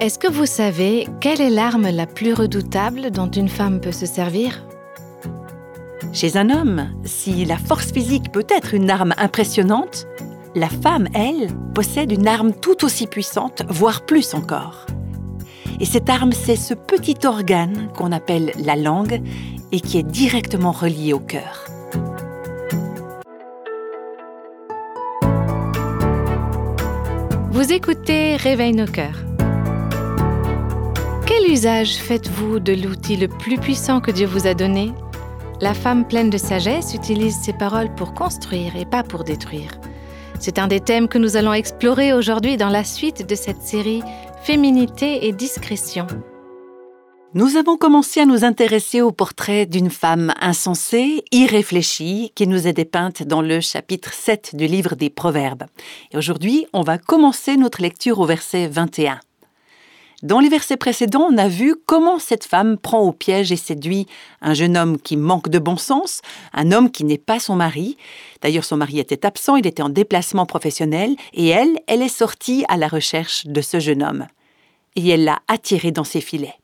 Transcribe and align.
Est-ce 0.00 0.18
que 0.18 0.26
vous 0.26 0.46
savez 0.46 1.06
quelle 1.20 1.40
est 1.40 1.48
l'arme 1.48 1.88
la 1.88 2.06
plus 2.06 2.34
redoutable 2.34 3.12
dont 3.12 3.30
une 3.30 3.48
femme 3.48 3.80
peut 3.80 3.92
se 3.92 4.04
servir? 4.04 4.66
Chez 6.12 6.36
un 6.36 6.50
homme, 6.50 6.90
si 7.04 7.44
la 7.44 7.56
force 7.56 7.92
physique 7.92 8.32
peut 8.32 8.46
être 8.48 8.74
une 8.74 8.90
arme 8.90 9.14
impressionnante, 9.16 10.08
la 10.56 10.68
femme, 10.68 11.08
elle, 11.14 11.48
possède 11.72 12.10
une 12.10 12.26
arme 12.26 12.52
tout 12.52 12.84
aussi 12.84 13.06
puissante, 13.06 13.62
voire 13.68 14.04
plus 14.04 14.34
encore. 14.34 14.86
Et 15.78 15.84
cette 15.84 16.10
arme, 16.10 16.32
c'est 16.32 16.56
ce 16.56 16.74
petit 16.74 17.16
organe 17.24 17.88
qu'on 17.96 18.12
appelle 18.12 18.52
la 18.58 18.74
langue 18.76 19.22
et 19.70 19.80
qui 19.80 19.98
est 19.98 20.02
directement 20.02 20.72
relié 20.72 21.12
au 21.12 21.20
cœur. 21.20 21.61
Vous 27.62 27.72
écoutez 27.72 28.34
Réveille 28.34 28.72
nos 28.72 28.88
cœurs. 28.88 29.24
Quel 31.26 31.48
usage 31.48 31.94
faites-vous 31.94 32.58
de 32.58 32.72
l'outil 32.72 33.16
le 33.16 33.28
plus 33.28 33.56
puissant 33.56 34.00
que 34.00 34.10
Dieu 34.10 34.26
vous 34.26 34.48
a 34.48 34.54
donné? 34.54 34.90
La 35.60 35.72
femme 35.72 36.04
pleine 36.04 36.28
de 36.28 36.38
sagesse 36.38 36.92
utilise 36.92 37.36
ses 37.36 37.52
paroles 37.52 37.94
pour 37.94 38.14
construire 38.14 38.74
et 38.74 38.84
pas 38.84 39.04
pour 39.04 39.22
détruire. 39.22 39.78
C'est 40.40 40.58
un 40.58 40.66
des 40.66 40.80
thèmes 40.80 41.06
que 41.06 41.18
nous 41.18 41.36
allons 41.36 41.52
explorer 41.52 42.12
aujourd'hui 42.12 42.56
dans 42.56 42.68
la 42.68 42.82
suite 42.82 43.28
de 43.28 43.36
cette 43.36 43.62
série 43.62 44.02
Féminité 44.42 45.28
et 45.28 45.32
discrétion. 45.32 46.08
Nous 47.34 47.56
avons 47.56 47.78
commencé 47.78 48.20
à 48.20 48.26
nous 48.26 48.44
intéresser 48.44 49.00
au 49.00 49.10
portrait 49.10 49.64
d'une 49.64 49.88
femme 49.88 50.34
insensée, 50.38 51.24
irréfléchie, 51.32 52.30
qui 52.34 52.46
nous 52.46 52.68
est 52.68 52.74
dépeinte 52.74 53.22
dans 53.22 53.40
le 53.40 53.62
chapitre 53.62 54.12
7 54.12 54.54
du 54.54 54.66
livre 54.66 54.96
des 54.96 55.08
Proverbes. 55.08 55.64
Et 56.10 56.18
aujourd'hui, 56.18 56.66
on 56.74 56.82
va 56.82 56.98
commencer 56.98 57.56
notre 57.56 57.80
lecture 57.80 58.18
au 58.18 58.26
verset 58.26 58.68
21. 58.68 59.18
Dans 60.22 60.40
les 60.40 60.50
versets 60.50 60.76
précédents, 60.76 61.26
on 61.30 61.38
a 61.38 61.48
vu 61.48 61.74
comment 61.86 62.18
cette 62.18 62.44
femme 62.44 62.76
prend 62.76 63.00
au 63.00 63.12
piège 63.12 63.50
et 63.50 63.56
séduit 63.56 64.06
un 64.42 64.52
jeune 64.52 64.76
homme 64.76 65.00
qui 65.00 65.16
manque 65.16 65.48
de 65.48 65.58
bon 65.58 65.78
sens, 65.78 66.20
un 66.52 66.70
homme 66.70 66.90
qui 66.90 67.04
n'est 67.04 67.16
pas 67.16 67.40
son 67.40 67.56
mari. 67.56 67.96
D'ailleurs, 68.42 68.66
son 68.66 68.76
mari 68.76 68.98
était 68.98 69.24
absent, 69.24 69.56
il 69.56 69.66
était 69.66 69.82
en 69.82 69.88
déplacement 69.88 70.44
professionnel, 70.44 71.16
et 71.32 71.48
elle, 71.48 71.78
elle 71.86 72.02
est 72.02 72.08
sortie 72.08 72.66
à 72.68 72.76
la 72.76 72.88
recherche 72.88 73.46
de 73.46 73.62
ce 73.62 73.80
jeune 73.80 74.02
homme. 74.02 74.26
Et 74.96 75.08
elle 75.08 75.24
l'a 75.24 75.38
attiré 75.48 75.92
dans 75.92 76.04
ses 76.04 76.20
filets. 76.20 76.58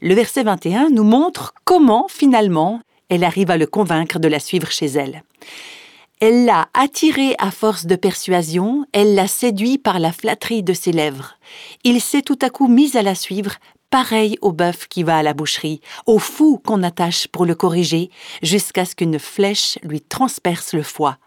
Le 0.00 0.14
verset 0.14 0.42
21 0.42 0.90
nous 0.90 1.04
montre 1.04 1.54
comment, 1.64 2.06
finalement, 2.08 2.80
elle 3.08 3.24
arrive 3.24 3.50
à 3.50 3.56
le 3.56 3.66
convaincre 3.66 4.18
de 4.18 4.28
la 4.28 4.38
suivre 4.40 4.70
chez 4.70 4.86
elle. 4.86 5.22
Elle 6.20 6.44
l'a 6.44 6.68
attiré 6.74 7.34
à 7.38 7.50
force 7.50 7.86
de 7.86 7.96
persuasion, 7.96 8.86
elle 8.92 9.14
l'a 9.14 9.26
séduit 9.26 9.78
par 9.78 9.98
la 9.98 10.12
flatterie 10.12 10.62
de 10.62 10.72
ses 10.72 10.92
lèvres. 10.92 11.34
Il 11.82 12.00
s'est 12.00 12.22
tout 12.22 12.38
à 12.40 12.50
coup 12.50 12.68
mis 12.68 12.96
à 12.96 13.02
la 13.02 13.14
suivre, 13.14 13.56
pareil 13.90 14.38
au 14.40 14.52
bœuf 14.52 14.88
qui 14.88 15.02
va 15.02 15.18
à 15.18 15.22
la 15.22 15.34
boucherie, 15.34 15.80
au 16.06 16.18
fou 16.18 16.60
qu'on 16.64 16.82
attache 16.82 17.28
pour 17.28 17.44
le 17.44 17.54
corriger, 17.54 18.10
jusqu'à 18.42 18.84
ce 18.84 18.94
qu'une 18.94 19.18
flèche 19.18 19.78
lui 19.82 20.00
transperce 20.00 20.72
le 20.72 20.82
foie. 20.82 21.18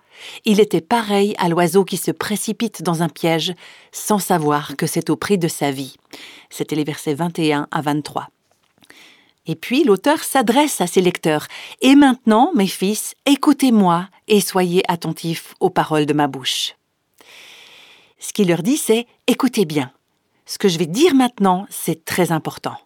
Il 0.46 0.60
était 0.60 0.82
pareil 0.82 1.36
à 1.38 1.48
l'oiseau 1.48 1.86
qui 1.86 1.98
se 1.98 2.12
précipite 2.12 2.82
dans 2.82 3.04
un 3.04 3.10
piège 3.10 3.54
sans 3.92 4.20
savoir 4.20 4.76
que 4.78 4.88
c'est 4.88 5.10
au 5.10 5.16
prix 5.16 5.38
de 5.38 5.48
sa 5.48 5.72
vie. 5.72 5.96
C'était 6.50 6.76
les 6.76 6.84
versets 6.84 7.14
21 7.14 7.68
à 7.72 7.82
23. 7.82 8.30
Et 9.48 9.56
puis 9.56 9.84
l'auteur 9.84 10.24
s'adresse 10.24 10.82
à 10.82 10.88
ses 10.88 11.02
lecteurs. 11.02 11.48
Et 11.82 11.96
maintenant, 11.96 12.52
mes 12.54 12.68
fils, 12.68 13.16
écoutez-moi 13.26 14.08
et 14.28 14.42
soyez 14.42 14.84
attentifs 14.92 15.54
aux 15.60 15.70
paroles 15.70 16.06
de 16.06 16.14
ma 16.14 16.28
bouche. 16.28 16.76
Ce 18.20 18.34
qu'il 18.34 18.50
leur 18.50 18.62
dit, 18.62 18.78
c'est 18.78 19.08
écoutez 19.28 19.66
bien. 19.66 19.92
Ce 20.46 20.58
que 20.58 20.68
je 20.68 20.78
vais 20.78 20.86
dire 20.86 21.16
maintenant, 21.16 21.66
c'est 21.70 22.06
très 22.06 22.32
important. 22.32 22.78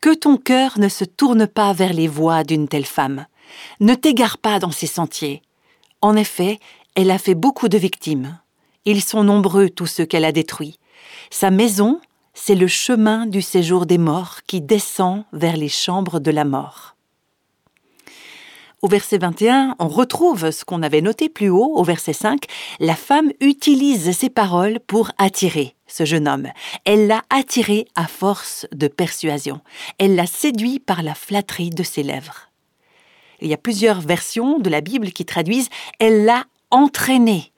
Que 0.00 0.14
ton 0.14 0.36
cœur 0.36 0.78
ne 0.78 0.88
se 0.88 1.04
tourne 1.04 1.46
pas 1.46 1.72
vers 1.72 1.92
les 1.92 2.08
voies 2.08 2.44
d'une 2.44 2.68
telle 2.68 2.86
femme. 2.86 3.26
Ne 3.80 3.94
t'égare 3.94 4.38
pas 4.38 4.58
dans 4.58 4.70
ses 4.70 4.86
sentiers. 4.86 5.42
En 6.00 6.16
effet, 6.16 6.58
elle 6.94 7.10
a 7.10 7.18
fait 7.18 7.34
beaucoup 7.34 7.68
de 7.68 7.78
victimes. 7.78 8.38
Ils 8.84 9.02
sont 9.02 9.24
nombreux 9.24 9.68
tous 9.68 9.86
ceux 9.86 10.06
qu'elle 10.06 10.24
a 10.24 10.32
détruits. 10.32 10.78
Sa 11.30 11.50
maison, 11.50 12.00
c'est 12.42 12.54
le 12.54 12.68
chemin 12.68 13.26
du 13.26 13.42
séjour 13.42 13.84
des 13.84 13.98
morts 13.98 14.38
qui 14.46 14.62
descend 14.62 15.24
vers 15.34 15.58
les 15.58 15.68
chambres 15.68 16.20
de 16.20 16.30
la 16.30 16.46
mort. 16.46 16.96
Au 18.80 18.88
verset 18.88 19.18
21, 19.18 19.76
on 19.78 19.88
retrouve 19.88 20.50
ce 20.50 20.64
qu'on 20.64 20.82
avait 20.82 21.02
noté 21.02 21.28
plus 21.28 21.50
haut, 21.50 21.74
au 21.74 21.84
verset 21.84 22.14
5, 22.14 22.46
la 22.78 22.96
femme 22.96 23.30
utilise 23.40 24.16
ses 24.16 24.30
paroles 24.30 24.80
pour 24.86 25.10
attirer 25.18 25.74
ce 25.86 26.06
jeune 26.06 26.26
homme. 26.26 26.48
Elle 26.86 27.08
l'a 27.08 27.24
attiré 27.28 27.86
à 27.94 28.06
force 28.06 28.66
de 28.72 28.88
persuasion. 28.88 29.60
Elle 29.98 30.14
l'a 30.14 30.26
séduit 30.26 30.78
par 30.78 31.02
la 31.02 31.14
flatterie 31.14 31.68
de 31.68 31.82
ses 31.82 32.02
lèvres. 32.02 32.48
Il 33.42 33.48
y 33.48 33.54
a 33.54 33.58
plusieurs 33.58 34.00
versions 34.00 34.58
de 34.58 34.70
la 34.70 34.80
Bible 34.80 35.12
qui 35.12 35.26
traduisent 35.26 35.68
elle 35.98 36.24
l'a 36.24 36.44
entraîné. 36.70 37.52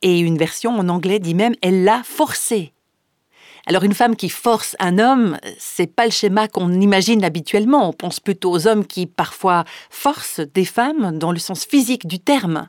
Et 0.00 0.18
une 0.18 0.38
version 0.38 0.70
en 0.70 0.88
anglais 0.88 1.18
dit 1.18 1.34
même 1.34 1.54
elle 1.60 1.84
l'a 1.84 2.02
forcé. 2.02 2.73
Alors 3.66 3.82
une 3.82 3.94
femme 3.94 4.16
qui 4.16 4.28
force 4.28 4.76
un 4.78 4.98
homme, 4.98 5.38
c'est 5.58 5.86
pas 5.86 6.04
le 6.04 6.10
schéma 6.10 6.48
qu'on 6.48 6.72
imagine 6.72 7.24
habituellement. 7.24 7.88
On 7.88 7.92
pense 7.92 8.20
plutôt 8.20 8.50
aux 8.50 8.66
hommes 8.66 8.86
qui 8.86 9.06
parfois 9.06 9.64
forcent 9.88 10.40
des 10.40 10.66
femmes 10.66 11.18
dans 11.18 11.32
le 11.32 11.38
sens 11.38 11.64
physique 11.64 12.06
du 12.06 12.18
terme. 12.18 12.68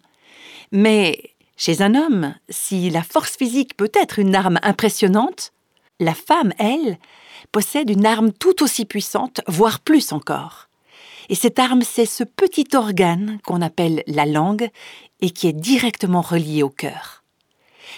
Mais 0.72 1.36
chez 1.58 1.82
un 1.82 1.96
homme, 1.96 2.36
si 2.50 2.90
la 2.90 3.04
force 3.04 3.36
physique 3.36 3.76
peut 3.76 3.92
être 3.94 4.20
une 4.20 4.36
arme 4.36 4.60
impressionnante, 4.64 5.52
la 6.00 6.14
femme, 6.14 6.54
elle, 6.60 6.98
possède 7.52 7.90
une 7.90 8.06
arme 8.06 8.32
tout 8.32 8.64
aussi 8.64 8.86
puissante, 8.86 9.42
voire 9.48 9.80
plus 9.80 10.12
encore. 10.12 10.68
Et 11.30 11.36
cette 11.36 11.60
arme, 11.60 11.82
c'est 11.82 12.06
ce 12.06 12.24
petit 12.24 12.68
organe 12.74 13.40
qu'on 13.46 13.62
appelle 13.62 14.04
la 14.08 14.26
langue 14.26 14.70
et 15.22 15.30
qui 15.30 15.48
est 15.48 15.54
directement 15.54 16.22
relié 16.22 16.64
au 16.64 16.70
cœur. 16.70 17.24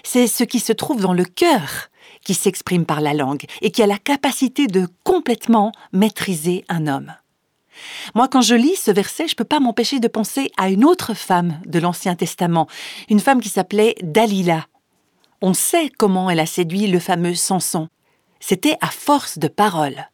C'est 0.03 0.27
ce 0.27 0.43
qui 0.43 0.59
se 0.59 0.73
trouve 0.73 1.01
dans 1.01 1.13
le 1.13 1.25
cœur 1.25 1.89
qui 2.27 2.33
s'exprime 2.33 2.85
par 2.85 2.99
la 2.99 3.13
langue 3.13 3.45
et 3.61 3.71
qui 3.71 3.81
a 3.81 3.87
la 3.87 3.97
capacité 3.97 4.67
de 4.67 4.85
complètement 5.05 5.71
maîtriser 5.93 6.65
un 6.67 6.85
homme. 6.85 7.13
Moi, 8.15 8.27
quand 8.27 8.41
je 8.41 8.53
lis 8.53 8.75
ce 8.75 8.91
verset, 8.91 9.29
je 9.29 9.31
ne 9.31 9.37
peux 9.37 9.45
pas 9.45 9.61
m'empêcher 9.61 10.01
de 10.01 10.09
penser 10.09 10.51
à 10.57 10.67
une 10.69 10.83
autre 10.83 11.13
femme 11.13 11.61
de 11.65 11.79
l'Ancien 11.79 12.15
Testament, 12.15 12.67
une 13.09 13.21
femme 13.21 13.39
qui 13.39 13.47
s'appelait 13.47 13.95
Dalila. 14.01 14.65
On 15.41 15.53
sait 15.53 15.89
comment 15.97 16.29
elle 16.29 16.41
a 16.41 16.45
séduit 16.45 16.87
le 16.87 16.99
fameux 16.99 17.33
Samson. 17.33 17.87
C'était 18.41 18.77
à 18.81 18.87
force 18.87 19.39
de 19.39 19.47
paroles. 19.47 20.09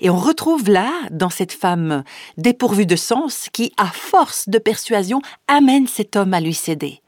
Et 0.00 0.10
on 0.10 0.18
retrouve 0.18 0.68
là, 0.68 0.90
dans 1.12 1.30
cette 1.30 1.52
femme 1.52 2.02
dépourvue 2.36 2.86
de 2.86 2.96
sens, 2.96 3.48
qui, 3.52 3.72
à 3.76 3.86
force 3.86 4.48
de 4.48 4.58
persuasion, 4.58 5.22
amène 5.46 5.86
cet 5.86 6.16
homme 6.16 6.34
à 6.34 6.40
lui 6.40 6.54
céder. 6.54 7.00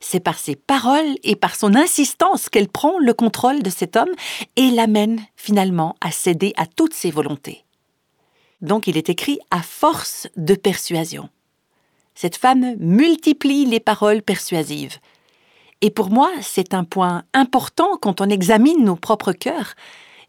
C'est 0.00 0.20
par 0.20 0.38
ses 0.38 0.56
paroles 0.56 1.16
et 1.22 1.36
par 1.36 1.56
son 1.56 1.74
insistance 1.74 2.48
qu'elle 2.48 2.68
prend 2.68 2.98
le 2.98 3.14
contrôle 3.14 3.62
de 3.62 3.70
cet 3.70 3.96
homme 3.96 4.12
et 4.56 4.70
l'amène 4.70 5.20
finalement 5.36 5.96
à 6.00 6.10
céder 6.10 6.52
à 6.56 6.66
toutes 6.66 6.94
ses 6.94 7.10
volontés. 7.10 7.64
Donc 8.60 8.86
il 8.86 8.96
est 8.96 9.08
écrit 9.08 9.40
à 9.50 9.62
force 9.62 10.28
de 10.36 10.54
persuasion. 10.54 11.28
Cette 12.14 12.36
femme 12.36 12.76
multiplie 12.78 13.64
les 13.64 13.80
paroles 13.80 14.22
persuasives. 14.22 14.98
Et 15.80 15.90
pour 15.90 16.10
moi, 16.10 16.30
c'est 16.40 16.74
un 16.74 16.84
point 16.84 17.24
important 17.34 17.96
quand 18.00 18.20
on 18.20 18.28
examine 18.28 18.84
nos 18.84 18.96
propres 18.96 19.32
cœurs 19.32 19.74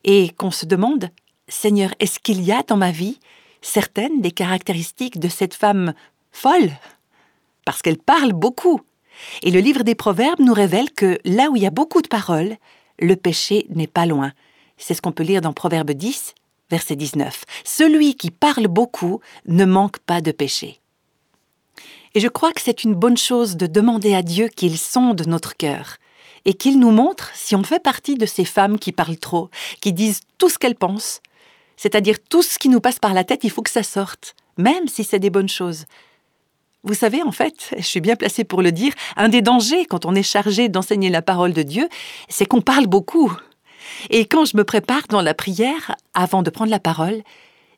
et 0.04 0.30
qu'on 0.30 0.52
se 0.52 0.66
demande, 0.66 1.10
Seigneur, 1.48 1.94
est-ce 2.00 2.20
qu'il 2.20 2.42
y 2.42 2.52
a 2.52 2.64
dans 2.64 2.78
ma 2.78 2.92
vie 2.92 3.20
certaines 3.62 4.22
des 4.22 4.32
caractéristiques 4.32 5.20
de 5.20 5.28
cette 5.28 5.54
femme 5.54 5.94
folle? 6.32 6.72
Parce 7.66 7.82
qu'elle 7.82 8.00
parle 8.00 8.34
beaucoup, 8.34 8.82
et 9.42 9.52
le 9.52 9.60
livre 9.60 9.84
des 9.84 9.96
Proverbes 9.96 10.40
nous 10.40 10.54
révèle 10.54 10.92
que 10.92 11.20
là 11.26 11.50
où 11.50 11.56
il 11.56 11.64
y 11.64 11.68
a 11.68 11.72
beaucoup 11.72 12.02
de 12.02 12.08
paroles, 12.08 12.58
le 13.00 13.16
péché 13.16 13.66
n'est 13.70 13.88
pas 13.88 14.06
loin. 14.06 14.34
C'est 14.78 14.94
ce 14.94 15.02
qu'on 15.02 15.12
peut 15.12 15.24
lire 15.24 15.42
dans 15.42 15.54
Proverbe 15.54 15.92
10, 15.92 16.36
verset 16.70 16.96
19. 16.96 17.46
Celui 17.64 18.16
qui 18.16 18.32
parle 18.32 18.68
beaucoup 18.68 19.20
ne 19.46 19.66
manque 19.66 20.00
pas 20.00 20.22
de 20.22 20.32
péché. 20.32 20.80
Et 22.16 22.20
je 22.20 22.28
crois 22.28 22.52
que 22.54 22.62
c'est 22.62 22.84
une 22.84 22.94
bonne 22.94 23.18
chose 23.18 23.58
de 23.58 23.66
demander 23.66 24.14
à 24.14 24.22
Dieu 24.22 24.48
qu'il 24.48 24.78
sonde 24.78 25.26
notre 25.28 25.58
cœur 25.58 25.98
et 26.46 26.54
qu'il 26.54 26.80
nous 26.80 26.92
montre 26.92 27.32
si 27.34 27.56
on 27.56 27.64
fait 27.64 27.82
partie 27.82 28.16
de 28.16 28.26
ces 28.26 28.46
femmes 28.46 28.78
qui 28.78 28.92
parlent 28.92 29.18
trop, 29.18 29.50
qui 29.82 29.94
disent 29.94 30.22
tout 30.38 30.50
ce 30.50 30.60
qu'elles 30.60 30.76
pensent, 30.76 31.22
c'est-à-dire 31.78 32.18
tout 32.30 32.44
ce 32.44 32.60
qui 32.60 32.70
nous 32.70 32.82
passe 32.82 33.00
par 33.00 33.14
la 33.14 33.24
tête, 33.24 33.44
il 33.44 33.50
faut 33.50 33.62
que 33.62 33.70
ça 33.70 33.84
sorte, 33.84 34.36
même 34.58 34.88
si 34.88 35.04
c'est 35.04 35.20
des 35.20 35.30
bonnes 35.30 35.50
choses. 35.50 35.86
Vous 36.86 36.94
savez, 36.94 37.22
en 37.24 37.32
fait, 37.32 37.74
je 37.78 37.84
suis 37.84 38.02
bien 38.02 38.18
placée 38.18 38.44
pour 38.44 38.62
le 38.62 38.74
dire, 38.74 38.92
un 39.16 39.30
des 39.30 39.42
dangers 39.42 39.86
quand 39.86 40.06
on 40.06 40.16
est 40.16 40.24
chargé 40.24 40.68
d'enseigner 40.68 41.10
la 41.10 41.22
parole 41.22 41.54
de 41.54 41.64
Dieu, 41.64 41.88
c'est 42.28 42.46
qu'on 42.46 42.60
parle 42.60 42.88
beaucoup. 42.88 43.32
Et 44.10 44.26
quand 44.26 44.44
je 44.44 44.58
me 44.58 44.66
prépare 44.66 45.04
dans 45.08 45.22
la 45.22 45.34
prière, 45.34 45.96
avant 46.14 46.44
de 46.44 46.50
prendre 46.50 46.72
la 46.72 46.80
parole, 46.80 47.22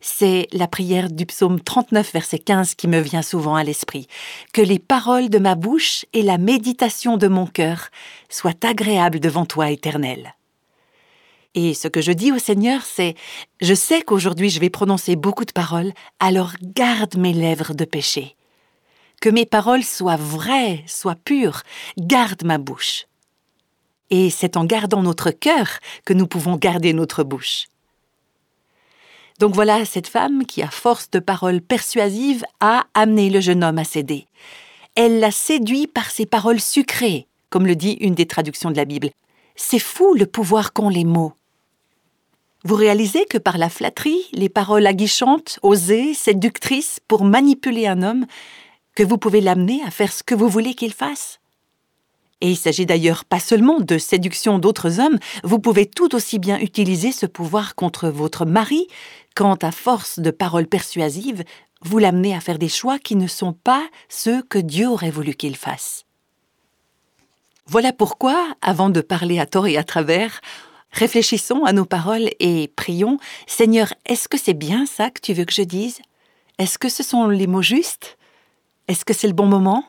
c'est 0.02 0.48
la 0.54 0.68
prière 0.68 1.12
du 1.12 1.28
psaume 1.28 1.60
39, 1.60 2.14
verset 2.14 2.40
15 2.40 2.74
qui 2.74 2.88
me 2.88 3.00
vient 3.00 3.22
souvent 3.22 3.56
à 3.56 3.64
l'esprit. 3.64 4.08
Que 4.54 4.62
les 4.62 4.80
paroles 4.80 5.30
de 5.30 5.40
ma 5.40 5.54
bouche 5.54 6.06
et 6.14 6.24
la 6.24 6.40
méditation 6.40 7.18
de 7.18 7.28
mon 7.28 7.46
cœur 7.46 7.90
soient 8.30 8.54
agréables 8.64 9.20
devant 9.20 9.46
toi, 9.46 9.70
Éternel. 9.70 10.34
Et 11.54 11.74
ce 11.74 11.88
que 11.88 12.02
je 12.02 12.12
dis 12.12 12.32
au 12.32 12.40
Seigneur, 12.40 12.82
c'est 12.84 13.16
Je 13.62 13.74
sais 13.74 14.02
qu'aujourd'hui 14.02 14.50
je 14.50 14.60
vais 14.60 14.70
prononcer 14.70 15.16
beaucoup 15.16 15.46
de 15.46 15.54
paroles, 15.54 15.94
alors 16.20 16.54
garde 16.62 17.18
mes 17.18 17.34
lèvres 17.34 17.74
de 17.74 17.86
péché. 17.86 18.35
Que 19.22 19.30
mes 19.30 19.46
paroles 19.46 19.84
soient 19.84 20.18
vraies, 20.18 20.84
soient 20.88 21.16
pures, 21.16 21.62
garde 21.98 22.44
ma 22.44 22.58
bouche. 22.58 23.06
Et 24.10 24.30
c'est 24.30 24.58
en 24.58 24.66
gardant 24.66 25.02
notre 25.02 25.32
cœur 25.32 25.68
que 26.06 26.14
nous 26.14 26.28
pouvons 26.28 26.58
garder 26.58 26.94
notre 26.94 27.24
bouche. 27.24 27.68
Donc 29.40 29.54
voilà 29.54 29.84
cette 29.84 30.08
femme 30.08 30.46
qui, 30.46 30.62
à 30.62 30.70
force 30.70 31.10
de 31.10 31.20
paroles 31.20 31.62
persuasives, 31.62 32.46
a 32.60 32.86
amené 32.94 33.30
le 33.30 33.42
jeune 33.42 33.64
homme 33.64 33.80
à 33.80 33.84
céder. 33.84 34.28
Elle 34.96 35.20
l'a 35.20 35.32
séduit 35.32 35.88
par 35.88 36.10
ses 36.10 36.26
paroles 36.26 36.62
sucrées, 36.62 37.28
comme 37.50 37.68
le 37.68 37.76
dit 37.76 37.98
une 38.00 38.16
des 38.16 38.28
traductions 38.28 38.72
de 38.72 38.78
la 38.78 38.86
Bible. 38.86 39.10
C'est 39.56 39.80
fou 39.80 40.14
le 40.14 40.26
pouvoir 40.26 40.72
qu'ont 40.72 40.90
les 40.90 41.04
mots. 41.04 41.34
Vous 42.64 42.76
réalisez 42.76 43.26
que 43.26 43.38
par 43.38 43.58
la 43.58 43.70
flatterie, 43.70 44.24
les 44.32 44.50
paroles 44.50 44.88
aguichantes, 44.88 45.60
osées, 45.62 46.14
séductrices 46.14 47.00
pour 47.08 47.24
manipuler 47.24 47.88
un 47.88 48.02
homme, 48.02 48.26
que 48.96 49.04
vous 49.04 49.18
pouvez 49.18 49.42
l'amener 49.42 49.82
à 49.86 49.92
faire 49.92 50.12
ce 50.12 50.24
que 50.24 50.36
vous 50.36 50.50
voulez 50.50 50.74
qu'il 50.74 50.94
fasse. 50.94 51.40
Et 52.42 52.52
il 52.52 52.58
s'agit 52.58 52.86
d'ailleurs 52.86 53.26
pas 53.26 53.40
seulement 53.40 53.80
de 53.80 53.98
séduction 53.98 54.60
d'autres 54.60 55.00
hommes, 55.00 55.20
vous 55.44 55.60
pouvez 55.60 55.86
tout 55.86 56.16
aussi 56.16 56.40
bien 56.40 56.60
utiliser 56.60 57.12
ce 57.12 57.26
pouvoir 57.26 57.76
contre 57.76 58.10
votre 58.10 58.46
mari 58.46 58.88
quand, 59.36 59.64
à 59.64 59.72
force 59.72 60.20
de 60.20 60.32
paroles 60.32 60.68
persuasives, 60.68 61.44
vous 61.82 61.98
l'amenez 61.98 62.36
à 62.36 62.40
faire 62.40 62.58
des 62.58 62.70
choix 62.70 63.00
qui 63.00 63.16
ne 63.16 63.28
sont 63.28 63.54
pas 63.54 63.86
ceux 64.10 64.42
que 64.42 64.58
Dieu 64.58 64.88
aurait 64.88 65.12
voulu 65.12 65.34
qu'il 65.34 65.56
fasse. 65.56 66.06
Voilà 67.68 67.94
pourquoi, 67.94 68.56
avant 68.62 68.90
de 68.90 69.02
parler 69.02 69.40
à 69.40 69.46
tort 69.46 69.68
et 69.68 69.78
à 69.78 69.84
travers, 69.84 70.42
réfléchissons 70.92 71.64
à 71.66 71.74
nos 71.74 71.86
paroles 71.86 72.30
et 72.40 72.72
prions. 72.76 73.18
Seigneur, 73.48 73.94
est-ce 74.06 74.28
que 74.28 74.38
c'est 74.38 74.54
bien 74.54 74.86
ça 74.86 75.10
que 75.10 75.22
tu 75.22 75.34
veux 75.34 75.46
que 75.46 75.54
je 75.54 75.64
dise? 75.64 76.00
Est-ce 76.58 76.78
que 76.78 76.90
ce 76.90 77.04
sont 77.04 77.28
les 77.28 77.48
mots 77.48 77.62
justes? 77.62 78.18
Est-ce 78.88 79.06
que 79.06 79.14
c'est 79.14 79.28
le 79.28 79.34
bon 79.34 79.48
moment? 79.48 79.84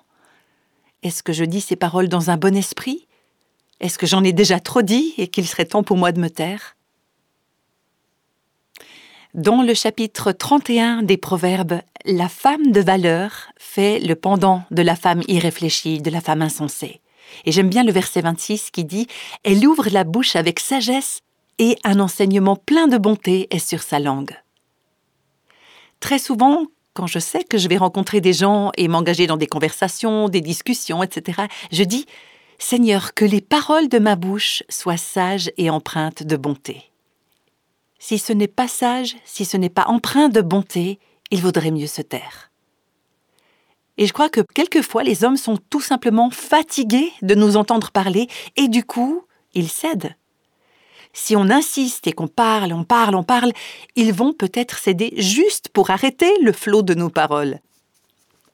Est-ce 1.02 1.22
que 1.22 1.32
je 1.32 1.44
dis 1.44 1.60
ces 1.60 1.76
paroles 1.76 2.08
dans 2.08 2.30
un 2.30 2.36
bon 2.36 2.56
esprit? 2.56 3.06
Est-ce 3.80 3.98
que 3.98 4.06
j'en 4.06 4.24
ai 4.24 4.32
déjà 4.32 4.58
trop 4.58 4.82
dit 4.82 5.12
et 5.18 5.28
qu'il 5.28 5.46
serait 5.46 5.66
temps 5.66 5.82
pour 5.82 5.98
moi 5.98 6.12
de 6.12 6.20
me 6.20 6.30
taire? 6.30 6.76
Dans 9.34 9.62
le 9.62 9.74
chapitre 9.74 10.32
31 10.32 11.02
des 11.02 11.18
Proverbes, 11.18 11.82
la 12.06 12.28
femme 12.30 12.72
de 12.72 12.80
valeur 12.80 13.48
fait 13.58 14.00
le 14.00 14.14
pendant 14.14 14.64
de 14.70 14.80
la 14.80 14.96
femme 14.96 15.22
irréfléchie, 15.28 16.00
de 16.00 16.10
la 16.10 16.22
femme 16.22 16.40
insensée. 16.40 17.02
Et 17.44 17.52
j'aime 17.52 17.68
bien 17.68 17.84
le 17.84 17.92
verset 17.92 18.22
26 18.22 18.70
qui 18.70 18.86
dit 18.86 19.06
Elle 19.44 19.66
ouvre 19.66 19.90
la 19.90 20.04
bouche 20.04 20.36
avec 20.36 20.58
sagesse 20.58 21.20
et 21.58 21.76
un 21.84 22.00
enseignement 22.00 22.56
plein 22.56 22.88
de 22.88 22.96
bonté 22.96 23.46
est 23.50 23.58
sur 23.58 23.82
sa 23.82 23.98
langue. 23.98 24.34
Très 26.00 26.18
souvent, 26.18 26.66
quand 26.96 27.06
je 27.06 27.18
sais 27.18 27.44
que 27.44 27.58
je 27.58 27.68
vais 27.68 27.76
rencontrer 27.76 28.22
des 28.22 28.32
gens 28.32 28.72
et 28.76 28.88
m'engager 28.88 29.26
dans 29.26 29.36
des 29.36 29.46
conversations, 29.46 30.30
des 30.30 30.40
discussions, 30.40 31.02
etc., 31.02 31.42
je 31.70 31.84
dis 31.84 32.06
Seigneur, 32.58 33.12
que 33.12 33.26
les 33.26 33.42
paroles 33.42 33.88
de 33.88 33.98
ma 33.98 34.16
bouche 34.16 34.62
soient 34.70 34.96
sages 34.96 35.52
et 35.58 35.68
empreintes 35.68 36.22
de 36.22 36.36
bonté. 36.36 36.90
Si 37.98 38.18
ce 38.18 38.32
n'est 38.32 38.48
pas 38.48 38.66
sage, 38.66 39.16
si 39.26 39.44
ce 39.44 39.58
n'est 39.58 39.68
pas 39.68 39.84
empreint 39.88 40.30
de 40.30 40.40
bonté, 40.40 40.98
il 41.30 41.42
vaudrait 41.42 41.70
mieux 41.70 41.86
se 41.86 42.00
taire. 42.00 42.50
Et 43.98 44.06
je 44.06 44.12
crois 44.14 44.30
que 44.30 44.40
quelquefois 44.54 45.02
les 45.02 45.22
hommes 45.22 45.36
sont 45.36 45.58
tout 45.70 45.80
simplement 45.80 46.30
fatigués 46.30 47.12
de 47.20 47.34
nous 47.34 47.58
entendre 47.58 47.90
parler 47.90 48.26
et 48.56 48.68
du 48.68 48.84
coup, 48.84 49.24
ils 49.54 49.68
cèdent 49.68 50.14
si 51.16 51.34
on 51.34 51.48
insiste 51.48 52.06
et 52.06 52.12
qu'on 52.12 52.28
parle, 52.28 52.74
on 52.74 52.84
parle, 52.84 53.14
on 53.14 53.22
parle, 53.22 53.52
ils 53.96 54.12
vont 54.12 54.34
peut-être 54.34 54.78
céder 54.78 55.14
juste 55.16 55.70
pour 55.70 55.90
arrêter 55.90 56.30
le 56.42 56.52
flot 56.52 56.82
de 56.82 56.92
nos 56.92 57.08
paroles. 57.08 57.60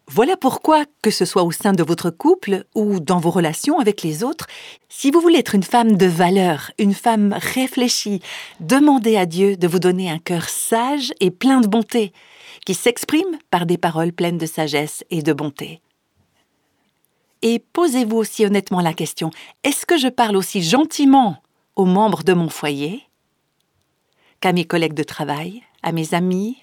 Voilà 0.06 0.36
pourquoi, 0.36 0.84
que 1.02 1.10
ce 1.10 1.24
soit 1.24 1.42
au 1.42 1.50
sein 1.50 1.72
de 1.72 1.82
votre 1.82 2.10
couple 2.10 2.64
ou 2.74 3.00
dans 3.00 3.18
vos 3.18 3.30
relations 3.30 3.80
avec 3.80 4.02
les 4.02 4.22
autres, 4.22 4.46
si 4.88 5.10
vous 5.10 5.20
voulez 5.20 5.38
être 5.38 5.56
une 5.56 5.62
femme 5.64 5.96
de 5.96 6.06
valeur, 6.06 6.70
une 6.78 6.94
femme 6.94 7.34
réfléchie, 7.36 8.20
demandez 8.60 9.16
à 9.16 9.26
Dieu 9.26 9.56
de 9.56 9.66
vous 9.66 9.80
donner 9.80 10.08
un 10.08 10.18
cœur 10.18 10.48
sage 10.48 11.12
et 11.18 11.30
plein 11.30 11.60
de 11.60 11.68
bonté, 11.68 12.12
qui 12.64 12.74
s'exprime 12.74 13.38
par 13.50 13.66
des 13.66 13.78
paroles 13.78 14.12
pleines 14.12 14.38
de 14.38 14.46
sagesse 14.46 15.04
et 15.10 15.22
de 15.22 15.32
bonté. 15.32 15.80
Et 17.42 17.58
posez-vous 17.72 18.18
aussi 18.18 18.46
honnêtement 18.46 18.80
la 18.80 18.94
question, 18.94 19.30
est-ce 19.64 19.84
que 19.84 19.98
je 19.98 20.08
parle 20.08 20.36
aussi 20.36 20.62
gentiment 20.62 21.41
aux 21.76 21.84
membres 21.84 22.22
de 22.22 22.32
mon 22.32 22.48
foyer, 22.48 23.02
qu'à 24.40 24.52
mes 24.52 24.64
collègues 24.64 24.94
de 24.94 25.02
travail, 25.02 25.62
à 25.82 25.92
mes 25.92 26.14
amis, 26.14 26.58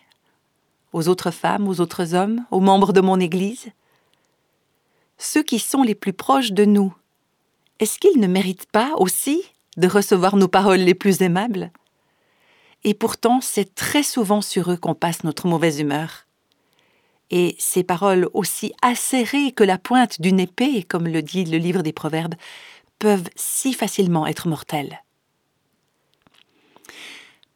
aux 0.93 1.07
autres 1.07 1.31
femmes, 1.31 1.67
aux 1.67 1.81
autres 1.81 2.13
hommes, 2.13 2.45
aux 2.51 2.59
membres 2.59 2.93
de 2.93 3.01
mon 3.01 3.19
Église 3.19 3.67
Ceux 5.17 5.43
qui 5.43 5.59
sont 5.59 5.83
les 5.83 5.95
plus 5.95 6.13
proches 6.13 6.51
de 6.51 6.65
nous, 6.65 6.93
est-ce 7.79 7.99
qu'ils 7.99 8.19
ne 8.19 8.27
méritent 8.27 8.69
pas 8.71 8.93
aussi 8.97 9.41
de 9.77 9.87
recevoir 9.87 10.35
nos 10.35 10.47
paroles 10.47 10.79
les 10.79 10.95
plus 10.95 11.21
aimables? 11.21 11.71
Et 12.83 12.93
pourtant, 12.93 13.39
c'est 13.41 13.75
très 13.75 14.03
souvent 14.03 14.41
sur 14.41 14.71
eux 14.71 14.77
qu'on 14.77 14.95
passe 14.95 15.23
notre 15.23 15.47
mauvaise 15.47 15.79
humeur. 15.79 16.25
Et 17.31 17.55
ces 17.59 17.83
paroles 17.83 18.27
aussi 18.33 18.73
acérées 18.81 19.51
que 19.51 19.63
la 19.63 19.77
pointe 19.77 20.19
d'une 20.19 20.39
épée, 20.39 20.83
comme 20.83 21.07
le 21.07 21.21
dit 21.21 21.45
le 21.45 21.57
livre 21.57 21.83
des 21.83 21.93
Proverbes, 21.93 22.35
peuvent 22.99 23.29
si 23.35 23.73
facilement 23.73 24.27
être 24.27 24.47
mortels. 24.47 25.03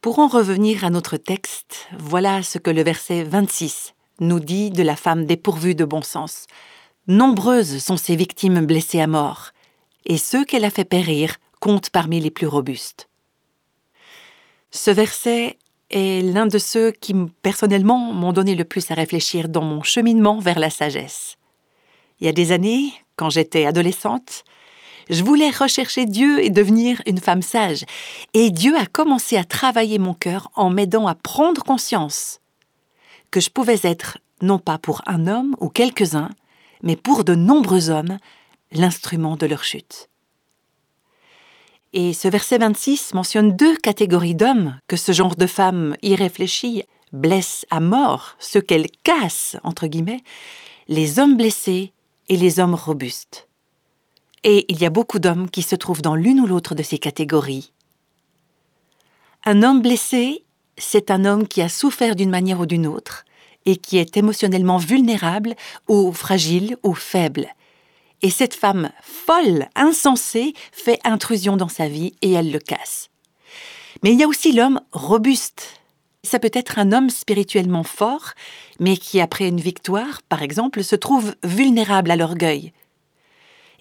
Pour 0.00 0.18
en 0.18 0.26
revenir 0.26 0.84
à 0.84 0.90
notre 0.90 1.16
texte, 1.16 1.88
voilà 1.98 2.42
ce 2.42 2.58
que 2.58 2.70
le 2.70 2.82
verset 2.82 3.22
26 3.22 3.94
nous 4.20 4.40
dit 4.40 4.70
de 4.70 4.82
la 4.82 4.96
femme 4.96 5.26
dépourvue 5.26 5.74
de 5.74 5.84
bon 5.84 6.02
sens. 6.02 6.46
Nombreuses 7.06 7.78
sont 7.78 7.96
ses 7.96 8.16
victimes 8.16 8.64
blessées 8.66 9.00
à 9.00 9.06
mort, 9.06 9.50
et 10.06 10.18
ceux 10.18 10.44
qu'elle 10.44 10.64
a 10.64 10.70
fait 10.70 10.84
périr 10.84 11.36
comptent 11.60 11.90
parmi 11.90 12.20
les 12.20 12.30
plus 12.30 12.46
robustes. 12.46 13.08
Ce 14.70 14.90
verset 14.90 15.58
est 15.90 16.22
l'un 16.22 16.46
de 16.46 16.58
ceux 16.58 16.90
qui, 16.90 17.14
personnellement, 17.42 18.12
m'ont 18.12 18.32
donné 18.32 18.54
le 18.54 18.64
plus 18.64 18.90
à 18.90 18.94
réfléchir 18.94 19.48
dans 19.48 19.62
mon 19.62 19.82
cheminement 19.82 20.38
vers 20.38 20.58
la 20.58 20.70
sagesse. 20.70 21.36
Il 22.20 22.26
y 22.26 22.28
a 22.28 22.32
des 22.32 22.52
années, 22.52 22.92
quand 23.16 23.30
j'étais 23.30 23.66
adolescente, 23.66 24.44
je 25.10 25.22
voulais 25.22 25.50
rechercher 25.50 26.06
Dieu 26.06 26.42
et 26.42 26.50
devenir 26.50 27.02
une 27.06 27.20
femme 27.20 27.42
sage. 27.42 27.84
Et 28.32 28.50
Dieu 28.50 28.76
a 28.76 28.86
commencé 28.86 29.36
à 29.36 29.44
travailler 29.44 29.98
mon 29.98 30.14
cœur 30.14 30.50
en 30.54 30.70
m'aidant 30.70 31.06
à 31.06 31.14
prendre 31.14 31.62
conscience 31.62 32.40
que 33.30 33.40
je 33.40 33.50
pouvais 33.50 33.80
être, 33.82 34.18
non 34.42 34.58
pas 34.58 34.78
pour 34.78 35.02
un 35.06 35.26
homme 35.26 35.56
ou 35.60 35.68
quelques-uns, 35.68 36.30
mais 36.82 36.96
pour 36.96 37.24
de 37.24 37.34
nombreux 37.34 37.90
hommes, 37.90 38.18
l'instrument 38.72 39.36
de 39.36 39.46
leur 39.46 39.64
chute. 39.64 40.08
Et 41.92 42.12
ce 42.12 42.28
verset 42.28 42.58
26 42.58 43.14
mentionne 43.14 43.56
deux 43.56 43.76
catégories 43.76 44.34
d'hommes 44.34 44.78
que 44.88 44.96
ce 44.96 45.12
genre 45.12 45.36
de 45.36 45.46
femmes 45.46 45.96
irréfléchies 46.02 46.82
blesse 47.12 47.64
à 47.70 47.80
mort, 47.80 48.36
ceux 48.38 48.60
qu'elle 48.60 48.88
casse, 49.04 49.56
entre 49.62 49.86
guillemets, 49.86 50.22
les 50.88 51.18
hommes 51.18 51.36
blessés 51.36 51.92
et 52.28 52.36
les 52.36 52.58
hommes 52.58 52.74
robustes. 52.74 53.48
Et 54.44 54.66
il 54.68 54.80
y 54.80 54.84
a 54.84 54.90
beaucoup 54.90 55.18
d'hommes 55.18 55.50
qui 55.50 55.62
se 55.62 55.74
trouvent 55.74 56.02
dans 56.02 56.14
l'une 56.14 56.38
ou 56.38 56.46
l'autre 56.46 56.74
de 56.74 56.82
ces 56.82 56.98
catégories. 56.98 57.72
Un 59.46 59.62
homme 59.62 59.80
blessé, 59.80 60.44
c'est 60.76 61.10
un 61.10 61.24
homme 61.24 61.48
qui 61.48 61.62
a 61.62 61.68
souffert 61.68 62.14
d'une 62.14 62.30
manière 62.30 62.60
ou 62.60 62.66
d'une 62.66 62.86
autre 62.86 63.24
et 63.66 63.76
qui 63.76 63.96
est 63.96 64.16
émotionnellement 64.18 64.76
vulnérable 64.76 65.54
ou 65.88 66.12
fragile 66.12 66.76
ou 66.82 66.94
faible. 66.94 67.48
Et 68.20 68.30
cette 68.30 68.54
femme 68.54 68.90
folle, 69.02 69.68
insensée, 69.74 70.52
fait 70.72 71.00
intrusion 71.04 71.56
dans 71.56 71.68
sa 71.68 71.88
vie 71.88 72.14
et 72.20 72.32
elle 72.32 72.52
le 72.52 72.58
casse. 72.58 73.08
Mais 74.02 74.12
il 74.12 74.20
y 74.20 74.24
a 74.24 74.28
aussi 74.28 74.52
l'homme 74.52 74.80
robuste. 74.92 75.80
Ça 76.22 76.38
peut 76.38 76.50
être 76.52 76.78
un 76.78 76.92
homme 76.92 77.10
spirituellement 77.10 77.82
fort, 77.82 78.32
mais 78.80 78.96
qui, 78.96 79.20
après 79.20 79.48
une 79.48 79.60
victoire, 79.60 80.22
par 80.28 80.42
exemple, 80.42 80.82
se 80.82 80.96
trouve 80.96 81.34
vulnérable 81.42 82.10
à 82.10 82.16
l'orgueil, 82.16 82.72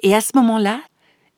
et 0.03 0.13
à 0.13 0.21
ce 0.21 0.31
moment-là, 0.35 0.81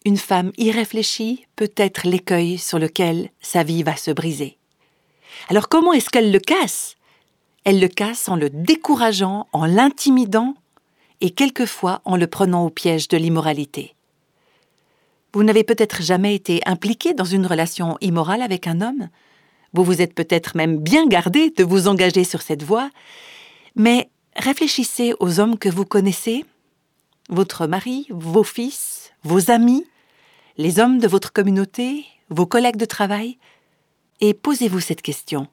une 0.06 0.18
femme 0.18 0.52
irréfléchie 0.58 1.46
peut 1.56 1.72
être 1.78 2.06
l'écueil 2.06 2.58
sur 2.58 2.80
lequel 2.80 3.30
sa 3.40 3.64
vie 3.64 3.84
va 3.84 3.96
se 3.96 4.12
briser. 4.12 4.58
Alors 5.50 5.70
comment 5.70 5.94
est-ce 5.94 6.10
qu'elle 6.10 6.32
le 6.32 6.40
casse? 6.40 6.96
Elle 7.64 7.80
le 7.80 7.88
casse 7.88 8.28
en 8.28 8.36
le 8.36 8.50
décourageant, 8.50 9.48
en 9.54 9.66
l'intimidant 9.66 10.56
et 11.22 11.32
quelquefois 11.32 12.02
en 12.06 12.18
le 12.18 12.28
prenant 12.28 12.66
au 12.66 12.70
piège 12.70 13.08
de 13.08 13.18
l'immoralité. 13.18 13.96
Vous 15.34 15.44
n'avez 15.44 15.64
peut-être 15.64 16.02
jamais 16.02 16.36
été 16.36 16.62
impliqué 16.66 17.14
dans 17.14 17.26
une 17.26 17.46
relation 17.46 17.98
immorale 18.02 18.42
avec 18.42 18.68
un 18.68 18.82
homme, 18.82 19.10
Vous 19.74 19.84
vous 19.84 20.02
êtes 20.02 20.14
peut-être 20.14 20.56
même 20.56 20.78
bien 20.78 21.06
gardé 21.08 21.50
de 21.50 21.64
vous 21.64 21.88
engager 21.88 22.24
sur 22.24 22.42
cette 22.42 22.64
voie, 22.64 22.90
mais 23.76 24.10
réfléchissez 24.38 25.14
aux 25.20 25.40
hommes 25.40 25.58
que 25.58 25.68
vous 25.68 25.84
connaissez, 25.84 26.46
votre 27.30 27.68
mari, 27.68 28.08
vos 28.10 28.44
fils, 28.44 29.12
vos 29.24 29.52
amis, 29.52 29.86
les 30.58 30.80
hommes 30.80 31.00
de 31.00 31.08
votre 31.08 31.34
communauté, 31.34 32.06
vos 32.30 32.46
collègues 32.46 32.78
de 32.78 32.86
travail, 32.86 33.38
et 34.22 34.34
posez-vous 34.34 34.80
cette 34.80 35.02
question. 35.02 35.48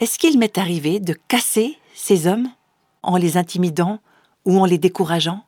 Est-ce 0.00 0.18
qu'il 0.18 0.38
m'est 0.38 0.58
arrivé 0.58 1.00
de 1.00 1.14
casser 1.28 1.78
ces 1.94 2.26
hommes 2.26 2.48
en 3.02 3.16
les 3.16 3.36
intimidant 3.36 4.00
ou 4.44 4.58
en 4.58 4.64
les 4.64 4.78
décourageant? 4.78 5.44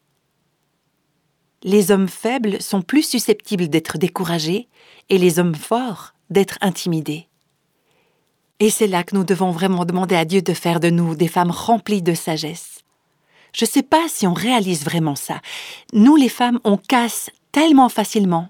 Les 1.62 1.90
hommes 1.90 2.08
faibles 2.08 2.60
sont 2.62 2.80
plus 2.80 3.02
susceptibles 3.02 3.68
d'être 3.68 3.98
découragés 3.98 4.68
et 5.10 5.18
les 5.18 5.38
hommes 5.38 5.54
forts 5.54 6.14
d'être 6.30 6.58
intimidés. 6.62 7.28
Et 8.60 8.70
c'est 8.70 8.86
là 8.86 9.04
que 9.04 9.14
nous 9.14 9.24
devons 9.24 9.50
vraiment 9.50 9.84
demander 9.84 10.14
à 10.14 10.24
Dieu 10.24 10.42
de 10.42 10.54
faire 10.54 10.80
de 10.80 10.90
nous 10.90 11.14
des 11.14 11.28
femmes 11.28 11.50
remplies 11.50 12.02
de 12.02 12.14
sagesse. 12.14 12.79
Je 13.52 13.64
ne 13.64 13.70
sais 13.70 13.82
pas 13.82 14.08
si 14.08 14.26
on 14.26 14.34
réalise 14.34 14.84
vraiment 14.84 15.16
ça. 15.16 15.40
Nous, 15.92 16.16
les 16.16 16.28
femmes, 16.28 16.60
on 16.64 16.76
casse 16.76 17.30
tellement 17.52 17.88
facilement 17.88 18.48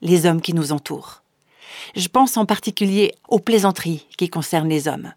les 0.00 0.26
hommes 0.26 0.40
qui 0.40 0.54
nous 0.54 0.72
entourent. 0.72 1.22
Je 1.96 2.08
pense 2.08 2.36
en 2.36 2.46
particulier 2.46 3.14
aux 3.28 3.38
plaisanteries 3.38 4.06
qui 4.16 4.28
concernent 4.28 4.68
les 4.68 4.88
hommes. 4.88 5.12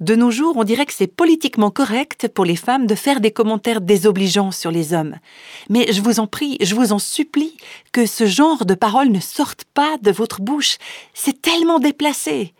De 0.00 0.14
nos 0.14 0.30
jours, 0.30 0.56
on 0.56 0.62
dirait 0.62 0.86
que 0.86 0.92
c'est 0.92 1.08
politiquement 1.08 1.72
correct 1.72 2.28
pour 2.28 2.44
les 2.44 2.54
femmes 2.54 2.86
de 2.86 2.94
faire 2.94 3.20
des 3.20 3.32
commentaires 3.32 3.80
désobligeants 3.80 4.52
sur 4.52 4.70
les 4.70 4.94
hommes. 4.94 5.16
Mais 5.70 5.92
je 5.92 6.00
vous 6.00 6.20
en 6.20 6.28
prie, 6.28 6.56
je 6.60 6.76
vous 6.76 6.92
en 6.92 7.00
supplie, 7.00 7.56
que 7.90 8.06
ce 8.06 8.24
genre 8.24 8.64
de 8.64 8.74
paroles 8.74 9.10
ne 9.10 9.18
sortent 9.18 9.64
pas 9.74 9.98
de 10.00 10.12
votre 10.12 10.40
bouche. 10.40 10.78
C'est 11.14 11.42
tellement 11.42 11.80
déplacé. 11.80 12.54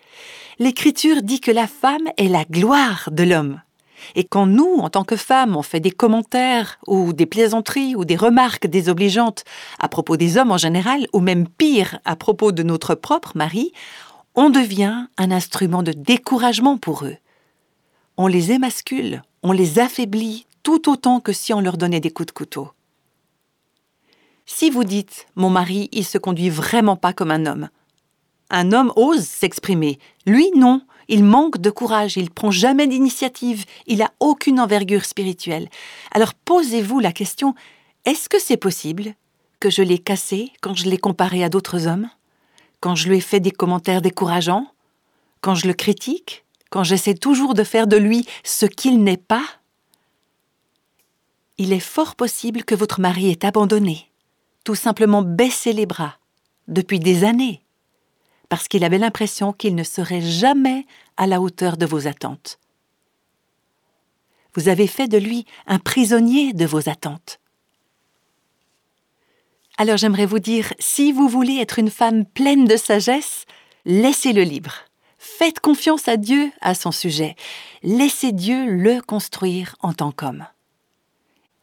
L'Écriture 0.58 1.22
dit 1.22 1.38
que 1.38 1.52
la 1.52 1.68
femme 1.68 2.08
est 2.16 2.26
la 2.26 2.44
gloire 2.44 3.08
de 3.12 3.22
l'homme. 3.22 3.60
Et 4.14 4.24
quand 4.24 4.46
nous, 4.46 4.76
en 4.78 4.90
tant 4.90 5.04
que 5.04 5.16
femmes, 5.16 5.56
on 5.56 5.62
fait 5.62 5.80
des 5.80 5.90
commentaires 5.90 6.78
ou 6.86 7.12
des 7.12 7.26
plaisanteries 7.26 7.94
ou 7.96 8.04
des 8.04 8.16
remarques 8.16 8.66
désobligeantes 8.66 9.44
à 9.78 9.88
propos 9.88 10.16
des 10.16 10.36
hommes 10.36 10.52
en 10.52 10.58
général, 10.58 11.06
ou 11.12 11.20
même 11.20 11.48
pire, 11.48 11.98
à 12.04 12.16
propos 12.16 12.52
de 12.52 12.62
notre 12.62 12.94
propre 12.94 13.32
mari, 13.34 13.72
on 14.34 14.50
devient 14.50 15.06
un 15.16 15.30
instrument 15.30 15.82
de 15.82 15.92
découragement 15.92 16.78
pour 16.78 17.04
eux. 17.04 17.16
On 18.16 18.26
les 18.26 18.52
émascule, 18.52 19.22
on 19.42 19.52
les 19.52 19.78
affaiblit 19.78 20.46
tout 20.62 20.90
autant 20.90 21.20
que 21.20 21.32
si 21.32 21.52
on 21.52 21.60
leur 21.60 21.76
donnait 21.76 22.00
des 22.00 22.10
coups 22.10 22.26
de 22.26 22.32
couteau. 22.32 22.70
Si 24.46 24.70
vous 24.70 24.84
dites 24.84 25.26
Mon 25.36 25.50
mari, 25.50 25.88
il 25.92 26.04
se 26.04 26.18
conduit 26.18 26.50
vraiment 26.50 26.96
pas 26.96 27.12
comme 27.12 27.30
un 27.30 27.46
homme. 27.46 27.68
Un 28.50 28.72
homme 28.72 28.92
ose 28.96 29.24
s'exprimer. 29.24 29.98
Lui, 30.26 30.50
non. 30.56 30.80
Il 31.08 31.24
manque 31.24 31.58
de 31.58 31.70
courage, 31.70 32.16
il 32.16 32.30
prend 32.30 32.50
jamais 32.50 32.86
d'initiative, 32.86 33.64
il 33.86 34.02
a 34.02 34.12
aucune 34.20 34.60
envergure 34.60 35.06
spirituelle. 35.06 35.68
Alors 36.12 36.34
posez-vous 36.34 37.00
la 37.00 37.12
question 37.12 37.54
est-ce 38.04 38.28
que 38.28 38.38
c'est 38.38 38.56
possible 38.56 39.14
que 39.60 39.70
je 39.70 39.82
l'ai 39.82 39.98
cassé 39.98 40.52
quand 40.60 40.74
je 40.74 40.88
l'ai 40.88 40.98
comparé 40.98 41.44
à 41.44 41.48
d'autres 41.48 41.86
hommes? 41.86 42.08
Quand 42.80 42.94
je 42.94 43.08
lui 43.08 43.18
ai 43.18 43.20
fait 43.20 43.40
des 43.40 43.50
commentaires 43.50 44.02
décourageants? 44.02 44.66
Quand 45.40 45.54
je 45.54 45.66
le 45.66 45.74
critique? 45.74 46.44
Quand 46.70 46.84
j'essaie 46.84 47.14
toujours 47.14 47.54
de 47.54 47.64
faire 47.64 47.86
de 47.86 47.96
lui 47.96 48.26
ce 48.44 48.66
qu'il 48.66 49.02
n'est 49.02 49.16
pas? 49.16 49.44
Il 51.56 51.72
est 51.72 51.80
fort 51.80 52.14
possible 52.14 52.64
que 52.64 52.74
votre 52.74 53.00
mari 53.00 53.30
ait 53.30 53.44
abandonné, 53.44 54.10
tout 54.64 54.76
simplement 54.76 55.22
baissé 55.22 55.72
les 55.72 55.86
bras, 55.86 56.18
depuis 56.68 57.00
des 57.00 57.24
années 57.24 57.62
parce 58.48 58.68
qu'il 58.68 58.84
avait 58.84 58.98
l'impression 58.98 59.52
qu'il 59.52 59.74
ne 59.74 59.84
serait 59.84 60.22
jamais 60.22 60.86
à 61.16 61.26
la 61.26 61.40
hauteur 61.40 61.76
de 61.76 61.86
vos 61.86 62.06
attentes. 62.06 62.58
Vous 64.54 64.68
avez 64.68 64.86
fait 64.86 65.08
de 65.08 65.18
lui 65.18 65.44
un 65.66 65.78
prisonnier 65.78 66.52
de 66.52 66.64
vos 66.64 66.88
attentes. 66.88 67.38
Alors 69.76 69.96
j'aimerais 69.96 70.26
vous 70.26 70.40
dire, 70.40 70.72
si 70.78 71.12
vous 71.12 71.28
voulez 71.28 71.58
être 71.58 71.78
une 71.78 71.90
femme 71.90 72.24
pleine 72.24 72.64
de 72.64 72.76
sagesse, 72.76 73.44
laissez-le 73.84 74.42
libre. 74.42 74.74
Faites 75.18 75.60
confiance 75.60 76.08
à 76.08 76.16
Dieu 76.16 76.50
à 76.60 76.74
son 76.74 76.90
sujet. 76.90 77.36
Laissez 77.82 78.32
Dieu 78.32 78.66
le 78.66 79.00
construire 79.00 79.76
en 79.80 79.92
tant 79.92 80.10
qu'homme. 80.10 80.46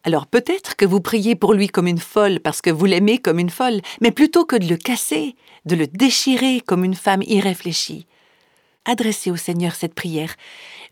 Alors 0.05 0.27
peut-être 0.27 0.75
que 0.75 0.85
vous 0.85 1.01
priez 1.01 1.35
pour 1.35 1.55
lui 1.55 1.67
comme 1.67 1.87
une 1.87 1.97
folle 1.97 2.39
parce 2.39 2.61
que 2.61 2.69
vous 2.69 2.85
l'aimez 2.85 3.17
comme 3.17 3.39
une 3.39 3.49
folle, 3.49 3.81
mais 4.01 4.11
plutôt 4.11 4.45
que 4.45 4.55
de 4.55 4.67
le 4.67 4.77
casser, 4.77 5.35
de 5.65 5.75
le 5.75 5.87
déchirer 5.87 6.61
comme 6.61 6.83
une 6.83 6.93
femme 6.93 7.23
irréfléchie, 7.23 8.05
adressez 8.85 9.31
au 9.31 9.35
Seigneur 9.35 9.73
cette 9.73 9.95
prière. 9.95 10.35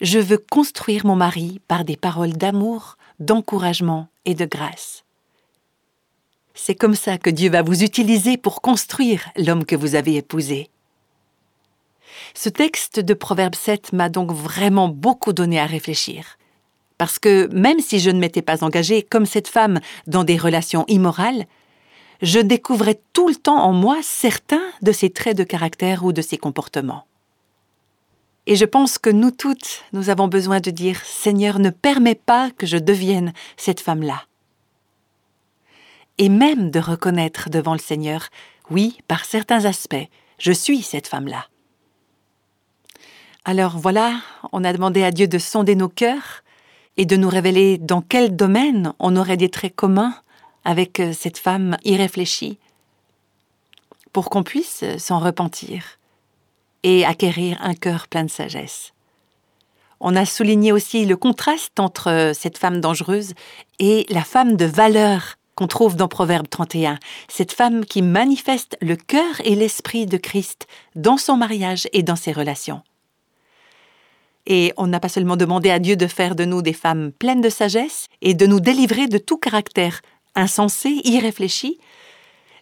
Je 0.01 0.17
veux 0.17 0.39
construire 0.39 1.05
mon 1.05 1.15
mari 1.15 1.61
par 1.67 1.85
des 1.85 1.95
paroles 1.95 2.33
d'amour, 2.33 2.97
d'encouragement 3.19 4.07
et 4.25 4.33
de 4.33 4.45
grâce. 4.45 5.03
C'est 6.55 6.75
comme 6.75 6.95
ça 6.95 7.19
que 7.19 7.29
Dieu 7.29 7.51
va 7.51 7.61
vous 7.61 7.83
utiliser 7.83 8.37
pour 8.37 8.61
construire 8.61 9.29
l'homme 9.37 9.65
que 9.65 9.75
vous 9.75 9.93
avez 9.93 10.15
épousé. 10.15 10.71
Ce 12.33 12.49
texte 12.49 12.99
de 12.99 13.13
Proverbe 13.13 13.55
7 13.55 13.93
m'a 13.93 14.09
donc 14.09 14.31
vraiment 14.31 14.89
beaucoup 14.89 15.33
donné 15.33 15.59
à 15.59 15.67
réfléchir. 15.67 16.37
Parce 16.97 17.19
que 17.19 17.47
même 17.47 17.79
si 17.79 17.99
je 17.99 18.09
ne 18.09 18.19
m'étais 18.19 18.41
pas 18.41 18.63
engagée 18.63 19.03
comme 19.03 19.25
cette 19.25 19.47
femme 19.47 19.79
dans 20.07 20.23
des 20.23 20.37
relations 20.37 20.85
immorales, 20.87 21.45
je 22.21 22.39
découvrais 22.39 23.01
tout 23.13 23.27
le 23.27 23.35
temps 23.35 23.63
en 23.63 23.73
moi 23.73 23.97
certains 24.01 24.63
de 24.81 24.91
ses 24.91 25.09
traits 25.09 25.37
de 25.37 25.43
caractère 25.43 26.05
ou 26.05 26.13
de 26.13 26.21
ses 26.21 26.37
comportements. 26.37 27.05
Et 28.45 28.55
je 28.55 28.65
pense 28.65 28.97
que 28.97 29.09
nous 29.09 29.31
toutes, 29.31 29.83
nous 29.93 30.09
avons 30.09 30.27
besoin 30.27 30.59
de 30.59 30.71
dire 30.71 30.99
Seigneur, 31.05 31.59
ne 31.59 31.69
permets 31.69 32.15
pas 32.15 32.51
que 32.51 32.65
je 32.65 32.77
devienne 32.77 33.33
cette 33.57 33.79
femme-là. 33.79 34.23
Et 36.17 36.29
même 36.29 36.69
de 36.69 36.79
reconnaître 36.79 37.49
devant 37.49 37.73
le 37.73 37.79
Seigneur, 37.79 38.27
oui, 38.69 38.97
par 39.07 39.25
certains 39.25 39.65
aspects, 39.65 40.07
je 40.37 40.51
suis 40.51 40.81
cette 40.81 41.07
femme-là. 41.07 41.47
Alors 43.45 43.77
voilà, 43.77 44.21
on 44.51 44.63
a 44.63 44.71
demandé 44.71 45.03
à 45.03 45.11
Dieu 45.11 45.27
de 45.27 45.37
sonder 45.37 45.75
nos 45.75 45.89
cœurs 45.89 46.43
et 46.97 47.05
de 47.05 47.15
nous 47.15 47.29
révéler 47.29 47.77
dans 47.77 48.01
quel 48.01 48.35
domaine 48.35 48.93
on 48.99 49.15
aurait 49.15 49.37
des 49.37 49.49
traits 49.49 49.75
communs 49.75 50.15
avec 50.65 50.99
euh, 50.99 51.13
cette 51.13 51.37
femme 51.37 51.77
irréfléchie, 51.83 52.57
pour 54.11 54.29
qu'on 54.29 54.43
puisse 54.43 54.83
s'en 54.97 55.19
repentir 55.19 55.97
et 56.83 57.05
acquérir 57.05 57.57
un 57.61 57.73
cœur 57.73 58.07
plein 58.07 58.23
de 58.23 58.29
sagesse. 58.29 58.93
On 59.99 60.15
a 60.15 60.25
souligné 60.25 60.71
aussi 60.71 61.05
le 61.05 61.15
contraste 61.15 61.79
entre 61.79 62.09
euh, 62.09 62.33
cette 62.33 62.57
femme 62.57 62.81
dangereuse 62.81 63.33
et 63.79 64.05
la 64.09 64.23
femme 64.23 64.55
de 64.55 64.65
valeur 64.65 65.37
qu'on 65.55 65.67
trouve 65.67 65.95
dans 65.95 66.07
Proverbe 66.07 66.49
31, 66.49 66.97
cette 67.27 67.51
femme 67.51 67.85
qui 67.85 68.01
manifeste 68.01 68.75
le 68.81 68.95
cœur 68.95 69.39
et 69.43 69.55
l'esprit 69.55 70.05
de 70.05 70.17
Christ 70.17 70.67
dans 70.95 71.17
son 71.17 71.37
mariage 71.37 71.87
et 71.93 72.03
dans 72.03 72.15
ses 72.15 72.31
relations. 72.31 72.81
Et 74.45 74.73
on 74.77 74.87
n'a 74.87 74.99
pas 74.99 75.09
seulement 75.09 75.37
demandé 75.37 75.69
à 75.69 75.79
Dieu 75.79 75.95
de 75.95 76.07
faire 76.07 76.35
de 76.35 76.45
nous 76.45 76.61
des 76.61 76.73
femmes 76.73 77.11
pleines 77.11 77.41
de 77.41 77.49
sagesse 77.49 78.07
et 78.21 78.33
de 78.33 78.45
nous 78.45 78.59
délivrer 78.59 79.07
de 79.07 79.17
tout 79.17 79.37
caractère 79.37 80.01
insensé, 80.35 81.01
irréfléchi, 81.03 81.79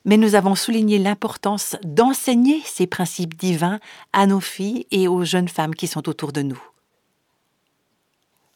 mais 0.06 0.18
nous 0.18 0.36
avons 0.36 0.56
souligné 0.56 0.98
l'importance 0.98 1.76
d'enseigner 1.84 2.62
ces 2.66 2.88
principes 2.88 3.36
divins 3.36 3.80
à 4.14 4.26
nos 4.26 4.40
filles 4.40 4.88
et 4.92 5.08
aux 5.08 5.24
jeunes 5.24 5.48
femmes 5.48 5.76
qui 5.76 5.88
sont 5.88 6.10
autour 6.10 6.32
de 6.32 6.42
nous. 6.42 6.62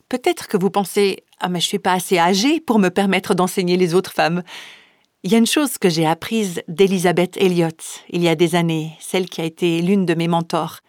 Peut-être 0.09 0.47
que 0.47 0.57
vous 0.57 0.69
pensez 0.69 1.23
Ah, 1.39 1.49
mais 1.49 1.59
je 1.59 1.67
suis 1.67 1.79
pas 1.79 1.93
assez 1.93 2.17
âgée 2.17 2.59
pour 2.59 2.79
me 2.79 2.89
permettre 2.89 3.35
d'enseigner 3.35 3.77
les 3.77 3.93
autres 3.93 4.13
femmes. 4.13 4.43
Il 5.23 5.31
y 5.31 5.35
a 5.35 5.39
une 5.39 5.47
chose 5.47 5.77
que 5.77 5.89
j'ai 5.89 6.05
apprise 6.05 6.61
d'Elisabeth 6.67 7.37
Elliot 7.37 7.69
il 8.09 8.21
y 8.21 8.27
a 8.27 8.35
des 8.35 8.55
années, 8.55 8.91
celle 8.99 9.27
qui 9.27 9.41
a 9.41 9.45
été 9.45 9.81
l'une 9.81 10.05
de 10.05 10.13
mes 10.13 10.27
mentors. 10.27 10.81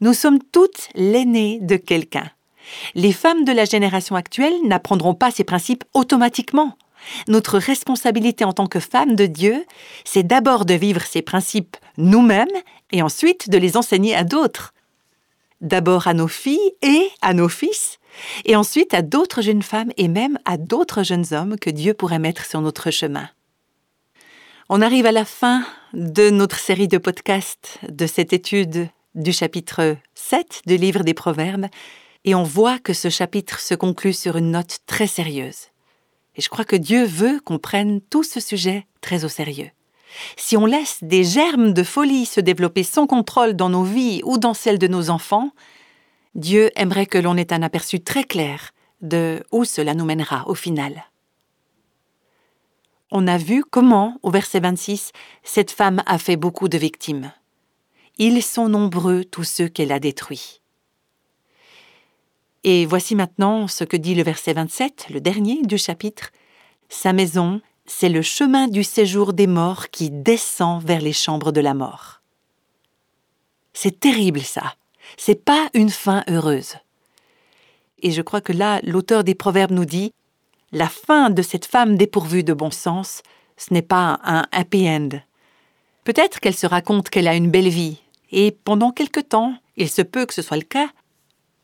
Nous 0.00 0.14
sommes 0.14 0.38
toutes 0.52 0.88
l'aînée 0.94 1.58
de 1.60 1.76
quelqu'un. 1.76 2.30
Les 2.94 3.12
femmes 3.12 3.44
de 3.44 3.52
la 3.52 3.64
génération 3.64 4.14
actuelle 4.14 4.54
n'apprendront 4.64 5.14
pas 5.14 5.30
ces 5.30 5.44
principes 5.44 5.84
automatiquement. 5.94 6.76
Notre 7.26 7.58
responsabilité 7.58 8.44
en 8.44 8.52
tant 8.52 8.66
que 8.66 8.80
femmes 8.80 9.16
de 9.16 9.26
Dieu, 9.26 9.64
c'est 10.04 10.26
d'abord 10.26 10.64
de 10.64 10.74
vivre 10.74 11.02
ces 11.02 11.22
principes 11.22 11.76
nous-mêmes 11.96 12.46
et 12.92 13.02
ensuite 13.02 13.50
de 13.50 13.58
les 13.58 13.76
enseigner 13.76 14.14
à 14.14 14.24
d'autres. 14.24 14.72
D'abord 15.60 16.06
à 16.06 16.14
nos 16.14 16.28
filles 16.28 16.72
et 16.82 17.08
à 17.20 17.34
nos 17.34 17.48
fils, 17.48 17.98
et 18.44 18.54
ensuite 18.54 18.94
à 18.94 19.02
d'autres 19.02 19.42
jeunes 19.42 19.62
femmes 19.62 19.90
et 19.96 20.08
même 20.08 20.38
à 20.44 20.56
d'autres 20.56 21.02
jeunes 21.02 21.26
hommes 21.32 21.58
que 21.58 21.70
Dieu 21.70 21.94
pourrait 21.94 22.20
mettre 22.20 22.44
sur 22.44 22.60
notre 22.60 22.90
chemin. 22.90 23.28
On 24.68 24.82
arrive 24.82 25.06
à 25.06 25.12
la 25.12 25.24
fin 25.24 25.64
de 25.94 26.30
notre 26.30 26.58
série 26.58 26.88
de 26.88 26.98
podcasts 26.98 27.78
de 27.88 28.06
cette 28.06 28.32
étude 28.32 28.88
du 29.18 29.32
chapitre 29.32 29.96
7 30.14 30.62
du 30.66 30.76
livre 30.76 31.02
des 31.02 31.14
Proverbes, 31.14 31.66
et 32.24 32.34
on 32.34 32.42
voit 32.42 32.78
que 32.78 32.92
ce 32.92 33.10
chapitre 33.10 33.60
se 33.60 33.74
conclut 33.74 34.12
sur 34.12 34.36
une 34.36 34.52
note 34.52 34.78
très 34.86 35.06
sérieuse. 35.06 35.68
Et 36.36 36.40
je 36.40 36.48
crois 36.48 36.64
que 36.64 36.76
Dieu 36.76 37.04
veut 37.04 37.40
qu'on 37.40 37.58
prenne 37.58 38.00
tout 38.00 38.22
ce 38.22 38.40
sujet 38.40 38.86
très 39.00 39.24
au 39.24 39.28
sérieux. 39.28 39.70
Si 40.36 40.56
on 40.56 40.66
laisse 40.66 40.98
des 41.02 41.24
germes 41.24 41.72
de 41.72 41.82
folie 41.82 42.26
se 42.26 42.40
développer 42.40 42.82
sans 42.82 43.06
contrôle 43.06 43.54
dans 43.54 43.68
nos 43.68 43.82
vies 43.82 44.22
ou 44.24 44.38
dans 44.38 44.54
celles 44.54 44.78
de 44.78 44.88
nos 44.88 45.10
enfants, 45.10 45.50
Dieu 46.34 46.70
aimerait 46.76 47.06
que 47.06 47.18
l'on 47.18 47.36
ait 47.36 47.52
un 47.52 47.62
aperçu 47.62 48.00
très 48.00 48.24
clair 48.24 48.70
de 49.00 49.42
où 49.52 49.64
cela 49.64 49.94
nous 49.94 50.04
mènera 50.04 50.48
au 50.48 50.54
final. 50.54 51.04
On 53.10 53.26
a 53.26 53.38
vu 53.38 53.64
comment, 53.64 54.18
au 54.22 54.30
verset 54.30 54.60
26, 54.60 55.12
cette 55.42 55.70
femme 55.70 56.02
a 56.06 56.18
fait 56.18 56.36
beaucoup 56.36 56.68
de 56.68 56.78
victimes. 56.78 57.32
Ils 58.18 58.42
sont 58.42 58.68
nombreux 58.68 59.24
tous 59.24 59.44
ceux 59.44 59.68
qu'elle 59.68 59.92
a 59.92 60.00
détruits. 60.00 60.60
Et 62.64 62.84
voici 62.84 63.14
maintenant 63.14 63.68
ce 63.68 63.84
que 63.84 63.96
dit 63.96 64.16
le 64.16 64.24
verset 64.24 64.54
27, 64.54 65.06
le 65.10 65.20
dernier 65.20 65.62
du 65.62 65.78
chapitre. 65.78 66.32
Sa 66.88 67.12
maison, 67.12 67.60
c'est 67.86 68.08
le 68.08 68.22
chemin 68.22 68.66
du 68.66 68.82
séjour 68.82 69.32
des 69.32 69.46
morts 69.46 69.90
qui 69.90 70.10
descend 70.10 70.82
vers 70.82 71.00
les 71.00 71.12
chambres 71.12 71.52
de 71.52 71.60
la 71.60 71.74
mort. 71.74 72.20
C'est 73.72 74.00
terrible 74.00 74.40
ça. 74.40 74.74
C'est 75.16 75.44
pas 75.44 75.70
une 75.72 75.90
fin 75.90 76.24
heureuse. 76.28 76.74
Et 78.02 78.10
je 78.10 78.22
crois 78.22 78.40
que 78.40 78.52
là, 78.52 78.80
l'auteur 78.82 79.22
des 79.22 79.36
Proverbes 79.36 79.70
nous 79.70 79.84
dit 79.84 80.12
la 80.72 80.88
fin 80.88 81.30
de 81.30 81.42
cette 81.42 81.66
femme 81.66 81.96
dépourvue 81.96 82.42
de 82.42 82.52
bon 82.52 82.72
sens, 82.72 83.22
ce 83.56 83.72
n'est 83.72 83.80
pas 83.80 84.18
un 84.24 84.44
happy 84.50 84.88
end. 84.88 85.08
Peut-être 86.02 86.40
qu'elle 86.40 86.56
se 86.56 86.66
raconte 86.66 87.10
qu'elle 87.10 87.28
a 87.28 87.36
une 87.36 87.50
belle 87.50 87.68
vie, 87.68 88.02
et 88.30 88.50
pendant 88.52 88.92
quelque 88.92 89.20
temps, 89.20 89.54
il 89.76 89.88
se 89.88 90.02
peut 90.02 90.26
que 90.26 90.34
ce 90.34 90.42
soit 90.42 90.56
le 90.56 90.62
cas, 90.62 90.88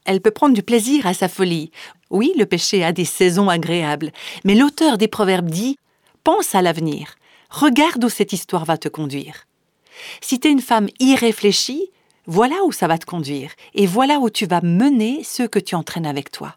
elle 0.04 0.20
peut 0.20 0.30
prendre 0.30 0.54
du 0.54 0.62
plaisir 0.62 1.06
à 1.06 1.14
sa 1.14 1.28
folie. 1.28 1.70
Oui, 2.10 2.32
le 2.36 2.46
péché 2.46 2.84
a 2.84 2.92
des 2.92 3.04
saisons 3.04 3.48
agréables, 3.48 4.12
mais 4.44 4.54
l'auteur 4.54 4.98
des 4.98 5.08
Proverbes 5.08 5.50
dit 5.50 5.78
Pense 6.22 6.54
à 6.54 6.62
l'avenir, 6.62 7.16
regarde 7.50 8.04
où 8.04 8.08
cette 8.08 8.32
histoire 8.32 8.64
va 8.64 8.78
te 8.78 8.88
conduire. 8.88 9.46
Si 10.20 10.40
tu 10.40 10.48
es 10.48 10.52
une 10.52 10.60
femme 10.60 10.88
irréfléchie, 11.00 11.90
voilà 12.26 12.56
où 12.64 12.72
ça 12.72 12.86
va 12.86 12.98
te 12.98 13.06
conduire, 13.06 13.52
et 13.74 13.86
voilà 13.86 14.18
où 14.18 14.30
tu 14.30 14.46
vas 14.46 14.60
mener 14.62 15.22
ceux 15.24 15.48
que 15.48 15.58
tu 15.58 15.74
entraînes 15.74 16.06
avec 16.06 16.30
toi. 16.30 16.56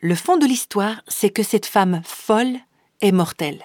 Le 0.00 0.14
fond 0.14 0.36
de 0.36 0.46
l'histoire, 0.46 1.02
c'est 1.08 1.30
que 1.30 1.42
cette 1.42 1.66
femme 1.66 2.02
folle 2.04 2.56
est 3.00 3.12
mortelle. 3.12 3.62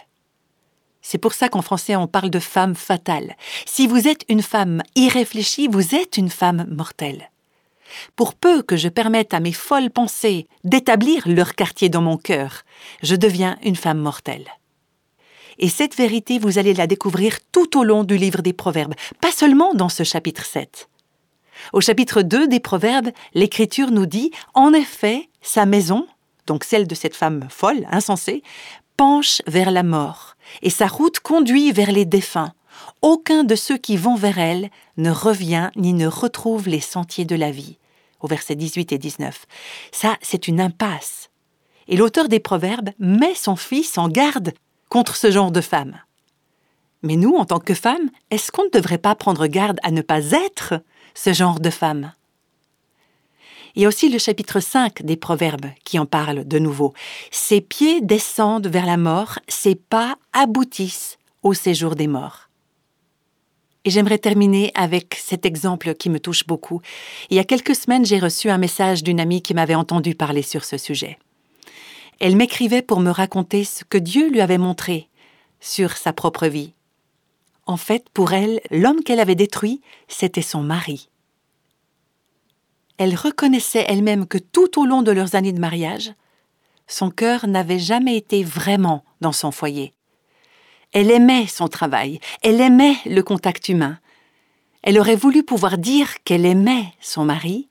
C'est 1.09 1.17
pour 1.17 1.33
ça 1.33 1.47
qu'en 1.47 1.61
français 1.61 1.95
on 1.95 2.05
parle 2.05 2.29
de 2.29 2.39
femme 2.39 2.75
fatale. 2.75 3.37
Si 3.65 3.87
vous 3.87 4.09
êtes 4.09 4.25
une 4.27 4.41
femme 4.41 4.83
irréfléchie, 4.95 5.69
vous 5.69 5.95
êtes 5.95 6.17
une 6.17 6.29
femme 6.29 6.65
mortelle. 6.69 7.31
Pour 8.17 8.33
peu 8.33 8.61
que 8.61 8.75
je 8.75 8.89
permette 8.89 9.33
à 9.33 9.39
mes 9.39 9.53
folles 9.53 9.89
pensées 9.89 10.47
d'établir 10.65 11.25
leur 11.25 11.55
quartier 11.55 11.87
dans 11.87 12.01
mon 12.01 12.17
cœur, 12.17 12.63
je 13.03 13.15
deviens 13.15 13.57
une 13.63 13.77
femme 13.77 13.99
mortelle. 13.99 14.47
Et 15.59 15.69
cette 15.69 15.95
vérité, 15.95 16.39
vous 16.39 16.57
allez 16.57 16.73
la 16.73 16.87
découvrir 16.87 17.37
tout 17.53 17.79
au 17.79 17.85
long 17.85 18.03
du 18.03 18.17
livre 18.17 18.41
des 18.41 18.51
Proverbes, 18.51 18.95
pas 19.21 19.31
seulement 19.31 19.73
dans 19.73 19.87
ce 19.87 20.03
chapitre 20.03 20.43
7. 20.43 20.89
Au 21.71 21.79
chapitre 21.79 22.21
2 22.21 22.49
des 22.49 22.59
Proverbes, 22.59 23.11
l'Écriture 23.33 23.91
nous 23.91 24.07
dit, 24.07 24.31
en 24.53 24.73
effet, 24.73 25.29
sa 25.41 25.65
maison, 25.65 26.05
donc 26.47 26.65
celle 26.65 26.85
de 26.85 26.95
cette 26.95 27.15
femme 27.15 27.47
folle, 27.49 27.87
insensée, 27.91 28.43
penche 28.97 29.41
vers 29.47 29.71
la 29.71 29.83
mort, 29.83 30.35
et 30.61 30.69
sa 30.69 30.87
route 30.87 31.19
conduit 31.19 31.71
vers 31.71 31.91
les 31.91 32.05
défunts. 32.05 32.53
Aucun 33.01 33.43
de 33.43 33.55
ceux 33.55 33.77
qui 33.77 33.97
vont 33.97 34.15
vers 34.15 34.39
elle 34.39 34.69
ne 34.97 35.11
revient 35.11 35.69
ni 35.75 35.93
ne 35.93 36.07
retrouve 36.07 36.67
les 36.67 36.79
sentiers 36.79 37.25
de 37.25 37.35
la 37.35 37.51
vie. 37.51 37.77
Au 38.19 38.27
verset 38.27 38.55
18 38.55 38.91
et 38.91 38.97
19. 38.97 39.45
Ça, 39.91 40.17
c'est 40.21 40.47
une 40.47 40.59
impasse. 40.59 41.29
Et 41.87 41.97
l'auteur 41.97 42.27
des 42.27 42.39
Proverbes 42.39 42.89
met 42.99 43.35
son 43.35 43.55
fils 43.55 43.97
en 43.97 44.09
garde 44.09 44.53
contre 44.89 45.15
ce 45.15 45.31
genre 45.31 45.51
de 45.51 45.61
femme. 45.61 45.99
Mais 47.03 47.15
nous, 47.15 47.35
en 47.35 47.45
tant 47.45 47.59
que 47.59 47.73
femmes, 47.73 48.09
est-ce 48.31 48.51
qu'on 48.51 48.65
ne 48.65 48.69
devrait 48.69 48.97
pas 48.97 49.15
prendre 49.15 49.47
garde 49.47 49.79
à 49.83 49.91
ne 49.91 50.01
pas 50.01 50.31
être 50.31 50.81
ce 51.13 51.33
genre 51.33 51.59
de 51.59 51.69
femme? 51.69 52.11
Il 53.77 53.81
y 53.81 53.85
a 53.85 53.89
aussi 53.89 54.09
le 54.09 54.17
chapitre 54.17 54.59
5 54.59 55.03
des 55.03 55.17
Proverbes 55.17 55.67
qui 55.83 55.99
en 55.99 56.07
parle 56.07 56.47
de 56.47 56.57
nouveau. 56.57 56.95
Ses 57.29 57.61
pieds 57.61 58.01
descendent 58.01 58.65
vers 58.65 58.87
la 58.87 58.97
mort, 58.97 59.37
ses 59.47 59.75
pas 59.75 60.17
aboutissent 60.33 61.19
au 61.43 61.53
séjour 61.53 61.95
des 61.95 62.07
morts. 62.07 62.49
Et 63.85 63.91
j'aimerais 63.91 64.17
terminer 64.17 64.71
avec 64.73 65.13
cet 65.13 65.45
exemple 65.45 65.93
qui 65.93 66.09
me 66.09 66.19
touche 66.19 66.47
beaucoup. 66.47 66.81
Il 67.29 67.37
y 67.37 67.39
a 67.39 67.43
quelques 67.43 67.75
semaines, 67.75 68.03
j'ai 68.03 68.17
reçu 68.17 68.49
un 68.49 68.57
message 68.57 69.03
d'une 69.03 69.19
amie 69.19 69.43
qui 69.43 69.53
m'avait 69.53 69.75
entendu 69.75 70.15
parler 70.15 70.41
sur 70.41 70.65
ce 70.65 70.79
sujet. 70.79 71.19
Elle 72.19 72.35
m'écrivait 72.35 72.81
pour 72.81 72.99
me 72.99 73.11
raconter 73.11 73.63
ce 73.63 73.83
que 73.83 73.99
Dieu 73.99 74.27
lui 74.31 74.41
avait 74.41 74.57
montré 74.57 75.07
sur 75.59 75.97
sa 75.97 76.13
propre 76.13 76.47
vie. 76.47 76.73
En 77.67 77.77
fait, 77.77 78.09
pour 78.09 78.33
elle, 78.33 78.59
l'homme 78.71 79.03
qu'elle 79.03 79.19
avait 79.19 79.35
détruit, 79.35 79.81
c'était 80.07 80.41
son 80.41 80.63
mari. 80.63 81.09
Elle 82.97 83.15
reconnaissait 83.15 83.85
elle-même 83.87 84.25
que 84.25 84.37
tout 84.37 84.79
au 84.79 84.85
long 84.85 85.03
de 85.03 85.11
leurs 85.11 85.35
années 85.35 85.53
de 85.53 85.59
mariage, 85.59 86.13
son 86.87 87.11
cœur 87.11 87.47
n'avait 87.47 87.79
jamais 87.79 88.17
été 88.17 88.43
vraiment 88.43 89.03
dans 89.21 89.31
son 89.31 89.51
foyer. 89.51 89.93
Elle 90.93 91.11
aimait 91.11 91.47
son 91.47 91.67
travail, 91.67 92.19
elle 92.41 92.61
aimait 92.61 92.95
le 93.05 93.21
contact 93.21 93.69
humain. 93.69 93.99
Elle 94.81 94.99
aurait 94.99 95.15
voulu 95.15 95.43
pouvoir 95.43 95.77
dire 95.77 96.23
qu'elle 96.23 96.45
aimait 96.45 96.93
son 97.01 97.25
mari, 97.25 97.67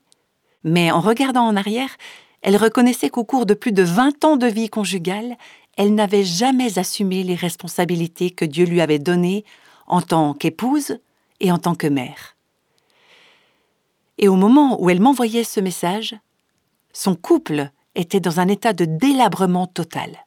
mais 0.63 0.91
en 0.91 1.01
regardant 1.01 1.45
en 1.45 1.55
arrière, 1.55 1.97
elle 2.41 2.57
reconnaissait 2.57 3.09
qu'au 3.09 3.23
cours 3.23 3.45
de 3.45 3.55
plus 3.55 3.71
de 3.71 3.83
vingt 3.83 4.23
ans 4.23 4.37
de 4.37 4.47
vie 4.47 4.69
conjugale, 4.69 5.35
elle 5.77 5.93
n'avait 5.93 6.23
jamais 6.23 6.79
assumé 6.79 7.23
les 7.23 7.35
responsabilités 7.35 8.31
que 8.31 8.45
Dieu 8.45 8.65
lui 8.65 8.81
avait 8.81 8.99
données 8.99 9.43
en 9.87 10.01
tant 10.01 10.33
qu'épouse 10.33 10.99
et 11.39 11.51
en 11.51 11.57
tant 11.57 11.75
que 11.75 11.87
mère. 11.87 12.36
Et 14.17 14.27
au 14.27 14.35
moment 14.35 14.81
où 14.81 14.89
elle 14.89 15.01
m'envoyait 15.01 15.43
ce 15.43 15.59
message, 15.59 16.15
son 16.93 17.15
couple 17.15 17.69
était 17.95 18.19
dans 18.19 18.39
un 18.39 18.47
état 18.47 18.73
de 18.73 18.85
délabrement 18.85 19.67
total. 19.67 20.25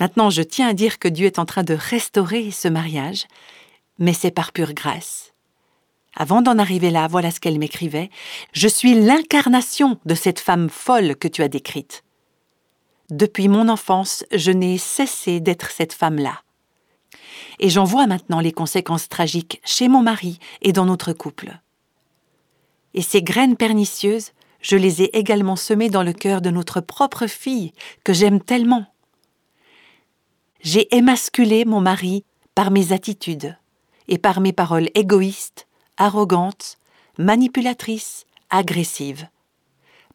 Maintenant, 0.00 0.30
je 0.30 0.42
tiens 0.42 0.68
à 0.68 0.74
dire 0.74 0.98
que 0.98 1.08
Dieu 1.08 1.26
est 1.26 1.38
en 1.38 1.44
train 1.44 1.62
de 1.62 1.74
restaurer 1.74 2.50
ce 2.50 2.68
mariage, 2.68 3.26
mais 3.98 4.12
c'est 4.12 4.30
par 4.30 4.52
pure 4.52 4.74
grâce. 4.74 5.32
Avant 6.16 6.42
d'en 6.42 6.58
arriver 6.58 6.90
là, 6.90 7.08
voilà 7.08 7.30
ce 7.30 7.40
qu'elle 7.40 7.58
m'écrivait. 7.58 8.10
Je 8.52 8.68
suis 8.68 8.94
l'incarnation 8.94 9.98
de 10.04 10.14
cette 10.14 10.40
femme 10.40 10.68
folle 10.68 11.16
que 11.16 11.28
tu 11.28 11.42
as 11.42 11.48
décrite. 11.48 12.04
Depuis 13.10 13.48
mon 13.48 13.68
enfance, 13.68 14.24
je 14.32 14.50
n'ai 14.50 14.78
cessé 14.78 15.40
d'être 15.40 15.70
cette 15.70 15.92
femme-là. 15.92 16.43
Et 17.58 17.70
j'en 17.70 17.84
vois 17.84 18.06
maintenant 18.06 18.40
les 18.40 18.52
conséquences 18.52 19.08
tragiques 19.08 19.60
chez 19.64 19.88
mon 19.88 20.02
mari 20.02 20.38
et 20.62 20.72
dans 20.72 20.84
notre 20.84 21.12
couple. 21.12 21.58
Et 22.94 23.02
ces 23.02 23.22
graines 23.22 23.56
pernicieuses, 23.56 24.32
je 24.60 24.76
les 24.76 25.02
ai 25.02 25.16
également 25.16 25.56
semées 25.56 25.90
dans 25.90 26.02
le 26.02 26.12
cœur 26.12 26.40
de 26.40 26.50
notre 26.50 26.80
propre 26.80 27.26
fille, 27.26 27.72
que 28.02 28.12
j'aime 28.12 28.40
tellement. 28.40 28.86
J'ai 30.62 30.94
émasculé 30.96 31.64
mon 31.64 31.80
mari 31.80 32.24
par 32.54 32.70
mes 32.70 32.92
attitudes 32.92 33.56
et 34.08 34.18
par 34.18 34.40
mes 34.40 34.52
paroles 34.52 34.88
égoïstes, 34.94 35.66
arrogantes, 35.96 36.78
manipulatrices, 37.18 38.24
agressives. 38.50 39.28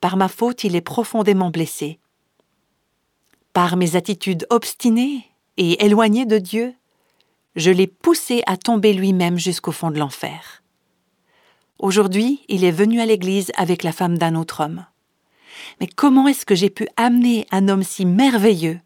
Par 0.01 0.17
ma 0.17 0.27
faute, 0.27 0.63
il 0.63 0.75
est 0.75 0.81
profondément 0.81 1.49
blessé. 1.49 1.99
Par 3.53 3.77
mes 3.77 3.95
attitudes 3.95 4.47
obstinées 4.49 5.25
et 5.57 5.85
éloignées 5.85 6.25
de 6.25 6.37
Dieu, 6.37 6.73
je 7.59 7.71
l'ai 7.71 7.87
poussé 7.87 8.41
à 8.47 8.55
tomber 8.55 8.93
lui-même 8.93 9.37
jusqu'au 9.37 9.73
fond 9.73 9.91
de 9.91 9.99
l'enfer. 9.99 10.63
Aujourd'hui, 11.77 12.41
il 12.47 12.63
est 12.63 12.71
venu 12.71 13.01
à 13.01 13.05
l'Église 13.05 13.51
avec 13.55 13.83
la 13.83 13.91
femme 13.91 14.17
d'un 14.17 14.35
autre 14.35 14.63
homme. 14.63 14.85
Mais 15.79 15.87
comment 15.87 16.27
est-ce 16.27 16.45
que 16.45 16.55
j'ai 16.55 16.69
pu 16.69 16.87
amener 16.95 17.45
un 17.51 17.67
homme 17.67 17.83
si 17.83 18.05
merveilleux 18.05 18.79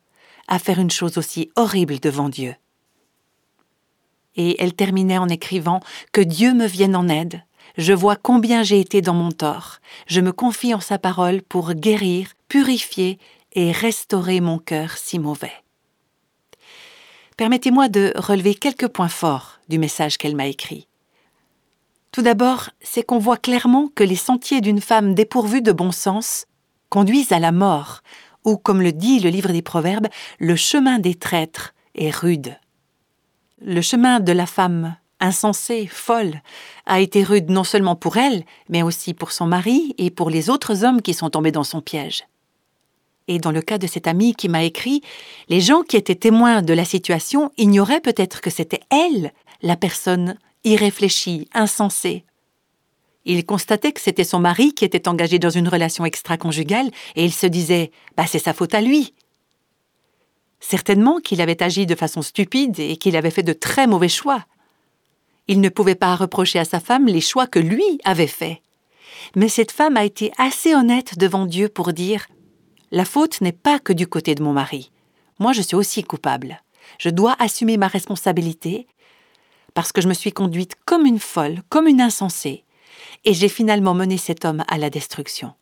à 0.48 0.58
faire 0.58 0.80
une 0.80 0.92
chose 0.92 1.18
aussi 1.18 1.52
horrible 1.56 2.00
devant 2.00 2.30
Dieu? 2.30 2.56
Et 4.36 4.62
elle 4.62 4.74
terminait 4.74 5.20
en 5.20 5.30
écrivant 5.30 5.80
Que 6.12 6.22
Dieu 6.22 6.54
me 6.54 6.66
vienne 6.66 6.96
en 6.96 7.08
aide. 7.08 7.44
Je 7.78 7.94
vois 7.94 8.16
combien 8.16 8.64
j'ai 8.64 8.80
été 8.80 9.02
dans 9.02 9.14
mon 9.14 9.32
tort. 9.32 9.78
Je 10.08 10.22
me 10.22 10.32
confie 10.32 10.74
en 10.74 10.80
sa 10.80 10.98
parole 10.98 11.44
pour 11.44 11.74
guérir, 11.74 12.30
purifier 12.48 13.20
et 13.54 13.72
restaurer 13.72 14.42
mon 14.42 14.58
cœur 14.58 14.98
si 14.98 15.20
mauvais. 15.20 15.63
Permettez-moi 17.38 17.90
de 17.90 18.14
relever 18.16 18.56
quelques 18.56 18.88
points 18.88 19.08
forts 19.08 19.60
du 19.70 19.80
message 19.80 20.18
qu'elle 20.18 20.36
m'a 20.36 20.48
écrit. 20.48 20.88
Tout 22.12 22.22
d'abord, 22.22 22.70
c'est 22.82 23.04
qu'on 23.04 23.18
voit 23.18 23.38
clairement 23.38 23.90
que 23.96 24.04
les 24.04 24.16
sentiers 24.16 24.62
d'une 24.62 24.82
femme 24.82 25.16
dépourvue 25.16 25.64
de 25.64 25.72
bon 25.72 25.92
sens 25.92 26.46
conduisent 26.90 27.32
à 27.32 27.40
la 27.40 27.52
mort, 27.52 28.02
ou 28.46 28.58
comme 28.58 28.82
le 28.82 28.92
dit 28.92 29.20
le 29.20 29.32
livre 29.32 29.52
des 29.52 29.64
Proverbes, 29.64 30.08
le 30.40 30.56
chemin 30.56 31.00
des 31.00 31.16
traîtres 31.16 31.74
est 31.96 32.16
rude. 32.16 32.60
Le 33.60 33.82
chemin 33.82 34.20
de 34.20 34.32
la 34.32 34.46
femme 34.46 34.96
insensée, 35.20 35.88
folle, 35.88 36.42
a 36.86 37.00
été 37.00 37.24
rude 37.24 37.50
non 37.50 37.64
seulement 37.64 37.96
pour 37.96 38.18
elle, 38.18 38.44
mais 38.70 38.84
aussi 38.84 39.14
pour 39.14 39.32
son 39.32 39.48
mari 39.48 39.96
et 39.98 40.12
pour 40.12 40.30
les 40.30 40.50
autres 40.50 40.84
hommes 40.84 41.02
qui 41.02 41.14
sont 41.14 41.30
tombés 41.30 41.52
dans 41.52 41.64
son 41.64 41.82
piège. 41.82 42.26
Et 43.28 43.40
dans 43.40 43.52
le 43.52 43.62
cas 43.62 43.78
de 43.78 43.88
cette 43.88 44.08
amie 44.08 44.36
qui 44.36 44.50
m'a 44.50 44.64
écrit, 44.64 45.02
les 45.50 45.62
gens 45.62 45.84
qui 45.84 45.96
étaient 45.96 46.16
témoins 46.16 46.62
de 46.62 46.74
la 46.74 46.86
situation 46.86 47.52
ignoraient 47.58 48.02
peut-être 48.02 48.42
que 48.42 48.50
c'était 48.50 48.82
elle, 48.90 49.32
la 49.62 49.78
personne 49.78 50.38
irréfléchie, 50.64 51.48
insensée. 51.54 52.26
Ils 53.26 53.46
constataient 53.46 53.94
que 53.94 54.02
c'était 54.02 54.26
son 54.26 54.40
mari 54.40 54.74
qui 54.74 54.84
était 54.84 55.08
engagé 55.08 55.40
dans 55.40 55.50
une 55.50 55.70
relation 55.70 56.06
extra-conjugale 56.06 56.92
et 57.16 57.24
ils 57.24 57.34
se 57.34 57.48
disaient 57.48 57.92
Bah, 58.18 58.26
c'est 58.28 58.40
sa 58.40 58.54
faute 58.54 58.74
à 58.74 58.82
lui. 58.82 59.14
Certainement 60.60 61.20
qu'il 61.20 61.42
avait 61.42 61.62
agi 61.64 61.86
de 61.86 61.96
façon 61.96 62.22
stupide 62.22 62.80
et 62.80 62.98
qu'il 62.98 63.16
avait 63.16 63.32
fait 63.32 63.44
de 63.44 63.54
très 63.54 63.88
mauvais 63.88 64.10
choix. 64.10 64.46
Il 65.48 65.62
ne 65.62 65.70
pouvait 65.70 65.96
pas 65.96 66.16
reprocher 66.16 66.60
à 66.60 66.66
sa 66.66 66.80
femme 66.80 67.08
les 67.08 67.22
choix 67.22 67.48
que 67.48 67.60
lui 67.60 68.00
avait 68.04 68.28
faits. 68.28 68.60
Mais 69.36 69.50
cette 69.50 69.72
femme 69.72 69.98
a 69.98 70.06
été 70.06 70.32
assez 70.38 70.74
honnête 70.74 71.18
devant 71.18 71.46
Dieu 71.46 71.70
pour 71.70 71.94
dire 71.94 72.28
La 72.94 73.06
faute 73.06 73.42
n'est 73.42 73.52
pas 73.52 73.80
que 73.80 73.92
du 73.92 74.06
côté 74.06 74.36
de 74.36 74.44
mon 74.44 74.54
mari. 74.54 74.92
Moi, 75.40 75.52
je 75.52 75.64
suis 75.64 75.76
aussi 75.76 76.04
coupable. 76.04 76.62
Je 77.00 77.10
dois 77.10 77.36
assumer 77.40 77.76
ma 77.76 77.88
responsabilité 77.88 78.86
parce 79.74 79.92
que 79.92 80.00
je 80.00 80.08
me 80.08 80.14
suis 80.14 80.32
conduite 80.32 80.76
comme 80.86 81.08
une 81.08 81.18
folle, 81.18 81.64
comme 81.70 81.88
une 81.88 82.02
insensée, 82.02 82.66
et 83.26 83.34
j'ai 83.34 83.50
finalement 83.50 83.96
mené 83.96 84.20
cet 84.20 84.46
homme 84.46 84.64
à 84.68 84.78
la 84.78 84.92
destruction. 84.92 85.56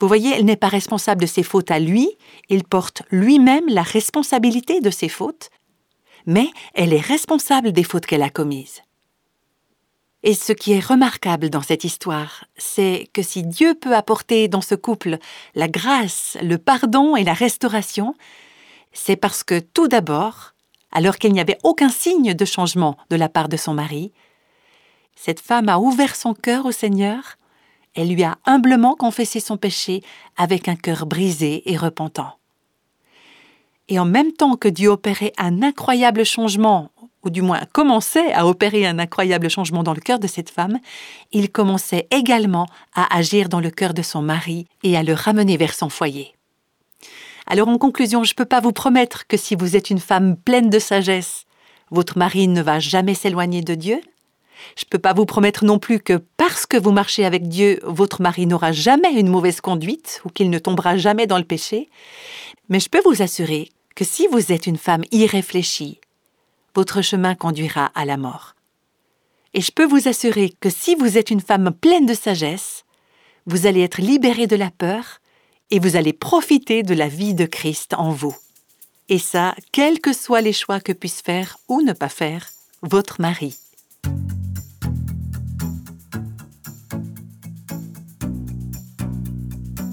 Vous 0.00 0.06
voyez, 0.06 0.34
elle 0.34 0.44
n'est 0.44 0.56
pas 0.56 0.68
responsable 0.68 1.22
de 1.22 1.26
ses 1.26 1.42
fautes 1.42 1.70
à 1.70 1.78
lui, 1.78 2.10
il 2.50 2.64
porte 2.64 3.00
lui-même 3.10 3.64
la 3.68 3.80
responsabilité 3.80 4.82
de 4.82 4.90
ses 4.90 5.08
fautes, 5.08 5.48
mais 6.26 6.48
elle 6.74 6.92
est 6.92 7.00
responsable 7.00 7.72
des 7.72 7.84
fautes 7.84 8.04
qu'elle 8.04 8.20
a 8.20 8.28
commises. 8.28 8.82
Et 10.26 10.32
ce 10.32 10.54
qui 10.54 10.72
est 10.72 10.84
remarquable 10.84 11.50
dans 11.50 11.60
cette 11.60 11.84
histoire, 11.84 12.46
c'est 12.56 13.10
que 13.12 13.20
si 13.20 13.42
Dieu 13.42 13.74
peut 13.74 13.94
apporter 13.94 14.48
dans 14.48 14.62
ce 14.62 14.74
couple 14.74 15.18
la 15.54 15.68
grâce, 15.68 16.38
le 16.40 16.56
pardon 16.56 17.14
et 17.14 17.24
la 17.24 17.34
restauration, 17.34 18.14
c'est 18.94 19.16
parce 19.16 19.44
que 19.44 19.60
tout 19.60 19.86
d'abord, 19.86 20.54
alors 20.92 21.18
qu'il 21.18 21.34
n'y 21.34 21.40
avait 21.40 21.58
aucun 21.62 21.90
signe 21.90 22.32
de 22.32 22.44
changement 22.46 22.96
de 23.10 23.16
la 23.16 23.28
part 23.28 23.50
de 23.50 23.58
son 23.58 23.74
mari, 23.74 24.12
cette 25.14 25.40
femme 25.40 25.68
a 25.68 25.78
ouvert 25.78 26.16
son 26.16 26.32
cœur 26.32 26.64
au 26.64 26.72
Seigneur, 26.72 27.36
elle 27.94 28.08
lui 28.08 28.24
a 28.24 28.38
humblement 28.46 28.94
confessé 28.94 29.40
son 29.40 29.58
péché 29.58 30.02
avec 30.38 30.68
un 30.68 30.76
cœur 30.76 31.04
brisé 31.04 31.70
et 31.70 31.76
repentant. 31.76 32.38
Et 33.88 33.98
en 33.98 34.06
même 34.06 34.32
temps 34.32 34.56
que 34.56 34.68
Dieu 34.68 34.88
opérait 34.88 35.34
un 35.36 35.62
incroyable 35.62 36.24
changement, 36.24 36.92
ou 37.24 37.30
du 37.30 37.42
moins 37.42 37.60
commençait 37.72 38.32
à 38.32 38.46
opérer 38.46 38.86
un 38.86 38.98
incroyable 38.98 39.48
changement 39.48 39.82
dans 39.82 39.94
le 39.94 40.00
cœur 40.00 40.18
de 40.18 40.26
cette 40.26 40.50
femme, 40.50 40.78
il 41.32 41.50
commençait 41.50 42.06
également 42.10 42.66
à 42.94 43.16
agir 43.16 43.48
dans 43.48 43.60
le 43.60 43.70
cœur 43.70 43.94
de 43.94 44.02
son 44.02 44.22
mari 44.22 44.66
et 44.82 44.96
à 44.96 45.02
le 45.02 45.14
ramener 45.14 45.56
vers 45.56 45.74
son 45.74 45.88
foyer. 45.88 46.34
Alors 47.46 47.68
en 47.68 47.78
conclusion, 47.78 48.24
je 48.24 48.32
ne 48.32 48.36
peux 48.36 48.44
pas 48.44 48.60
vous 48.60 48.72
promettre 48.72 49.26
que 49.26 49.36
si 49.36 49.54
vous 49.54 49.76
êtes 49.76 49.90
une 49.90 50.00
femme 50.00 50.36
pleine 50.36 50.70
de 50.70 50.78
sagesse, 50.78 51.44
votre 51.90 52.18
mari 52.18 52.48
ne 52.48 52.62
va 52.62 52.80
jamais 52.80 53.14
s'éloigner 53.14 53.60
de 53.60 53.74
Dieu. 53.74 54.00
Je 54.76 54.84
ne 54.84 54.88
peux 54.88 54.98
pas 54.98 55.12
vous 55.12 55.26
promettre 55.26 55.64
non 55.64 55.78
plus 55.78 56.00
que 56.00 56.22
parce 56.36 56.64
que 56.64 56.78
vous 56.78 56.92
marchez 56.92 57.24
avec 57.24 57.48
Dieu, 57.48 57.80
votre 57.82 58.22
mari 58.22 58.46
n'aura 58.46 58.72
jamais 58.72 59.12
une 59.12 59.28
mauvaise 59.28 59.60
conduite 59.60 60.22
ou 60.24 60.30
qu'il 60.30 60.48
ne 60.48 60.58
tombera 60.58 60.96
jamais 60.96 61.26
dans 61.26 61.38
le 61.38 61.44
péché. 61.44 61.90
Mais 62.68 62.80
je 62.80 62.88
peux 62.88 63.02
vous 63.04 63.20
assurer 63.20 63.68
que 63.94 64.04
si 64.04 64.26
vous 64.26 64.52
êtes 64.52 64.66
une 64.66 64.78
femme 64.78 65.04
irréfléchie, 65.12 66.00
votre 66.74 67.02
chemin 67.02 67.34
conduira 67.34 67.90
à 67.94 68.04
la 68.04 68.16
mort. 68.16 68.54
Et 69.52 69.60
je 69.60 69.70
peux 69.70 69.86
vous 69.86 70.08
assurer 70.08 70.52
que 70.60 70.70
si 70.70 70.94
vous 70.94 71.16
êtes 71.16 71.30
une 71.30 71.40
femme 71.40 71.72
pleine 71.72 72.06
de 72.06 72.14
sagesse, 72.14 72.84
vous 73.46 73.66
allez 73.66 73.82
être 73.82 74.00
libérée 74.00 74.46
de 74.46 74.56
la 74.56 74.70
peur 74.70 75.20
et 75.70 75.78
vous 75.78 75.96
allez 75.96 76.12
profiter 76.12 76.82
de 76.82 76.94
la 76.94 77.08
vie 77.08 77.34
de 77.34 77.46
Christ 77.46 77.94
en 77.94 78.10
vous. 78.10 78.36
Et 79.08 79.18
ça, 79.18 79.54
quels 79.70 80.00
que 80.00 80.12
soient 80.12 80.40
les 80.40 80.52
choix 80.52 80.80
que 80.80 80.92
puisse 80.92 81.20
faire 81.20 81.58
ou 81.68 81.82
ne 81.82 81.92
pas 81.92 82.08
faire 82.08 82.48
votre 82.82 83.20
mari. 83.20 83.56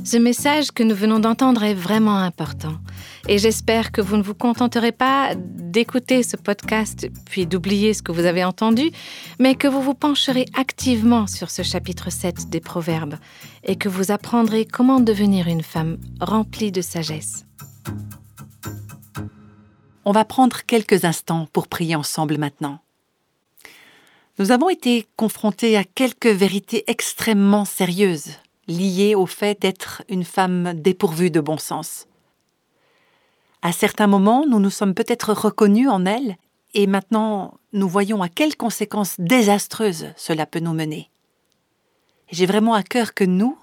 Ce 0.03 0.17
message 0.17 0.71
que 0.71 0.83
nous 0.83 0.95
venons 0.95 1.19
d'entendre 1.19 1.63
est 1.63 1.73
vraiment 1.73 2.17
important. 2.17 2.75
Et 3.31 3.37
j'espère 3.37 3.93
que 3.93 4.01
vous 4.01 4.17
ne 4.17 4.23
vous 4.23 4.35
contenterez 4.35 4.91
pas 4.91 5.35
d'écouter 5.37 6.21
ce 6.21 6.35
podcast 6.35 7.07
puis 7.27 7.45
d'oublier 7.45 7.93
ce 7.93 8.03
que 8.03 8.11
vous 8.11 8.25
avez 8.25 8.43
entendu, 8.43 8.91
mais 9.39 9.55
que 9.55 9.69
vous 9.69 9.81
vous 9.81 9.93
pencherez 9.93 10.47
activement 10.53 11.27
sur 11.27 11.49
ce 11.49 11.63
chapitre 11.63 12.11
7 12.11 12.49
des 12.49 12.59
Proverbes 12.59 13.15
et 13.63 13.77
que 13.77 13.87
vous 13.87 14.11
apprendrez 14.11 14.65
comment 14.65 14.99
devenir 14.99 15.47
une 15.47 15.63
femme 15.63 15.97
remplie 16.19 16.73
de 16.73 16.81
sagesse. 16.81 17.45
On 20.03 20.11
va 20.11 20.25
prendre 20.25 20.63
quelques 20.63 21.05
instants 21.05 21.47
pour 21.53 21.69
prier 21.69 21.95
ensemble 21.95 22.37
maintenant. 22.37 22.79
Nous 24.39 24.51
avons 24.51 24.67
été 24.67 25.07
confrontés 25.15 25.77
à 25.77 25.85
quelques 25.85 26.27
vérités 26.27 26.83
extrêmement 26.87 27.63
sérieuses 27.63 28.31
liées 28.67 29.15
au 29.15 29.25
fait 29.25 29.61
d'être 29.61 30.03
une 30.09 30.25
femme 30.25 30.73
dépourvue 30.73 31.31
de 31.31 31.39
bon 31.39 31.57
sens. 31.57 32.07
À 33.61 33.71
certains 33.71 34.07
moments, 34.07 34.45
nous 34.47 34.59
nous 34.59 34.71
sommes 34.71 34.95
peut-être 34.95 35.33
reconnus 35.33 35.87
en 35.87 36.05
elle, 36.05 36.37
et 36.73 36.87
maintenant 36.87 37.59
nous 37.73 37.87
voyons 37.87 38.23
à 38.23 38.29
quelles 38.29 38.55
conséquences 38.55 39.15
désastreuses 39.19 40.07
cela 40.15 40.45
peut 40.45 40.59
nous 40.59 40.73
mener. 40.73 41.09
J'ai 42.31 42.45
vraiment 42.45 42.73
à 42.73 42.81
cœur 42.81 43.13
que 43.13 43.23
nous, 43.23 43.57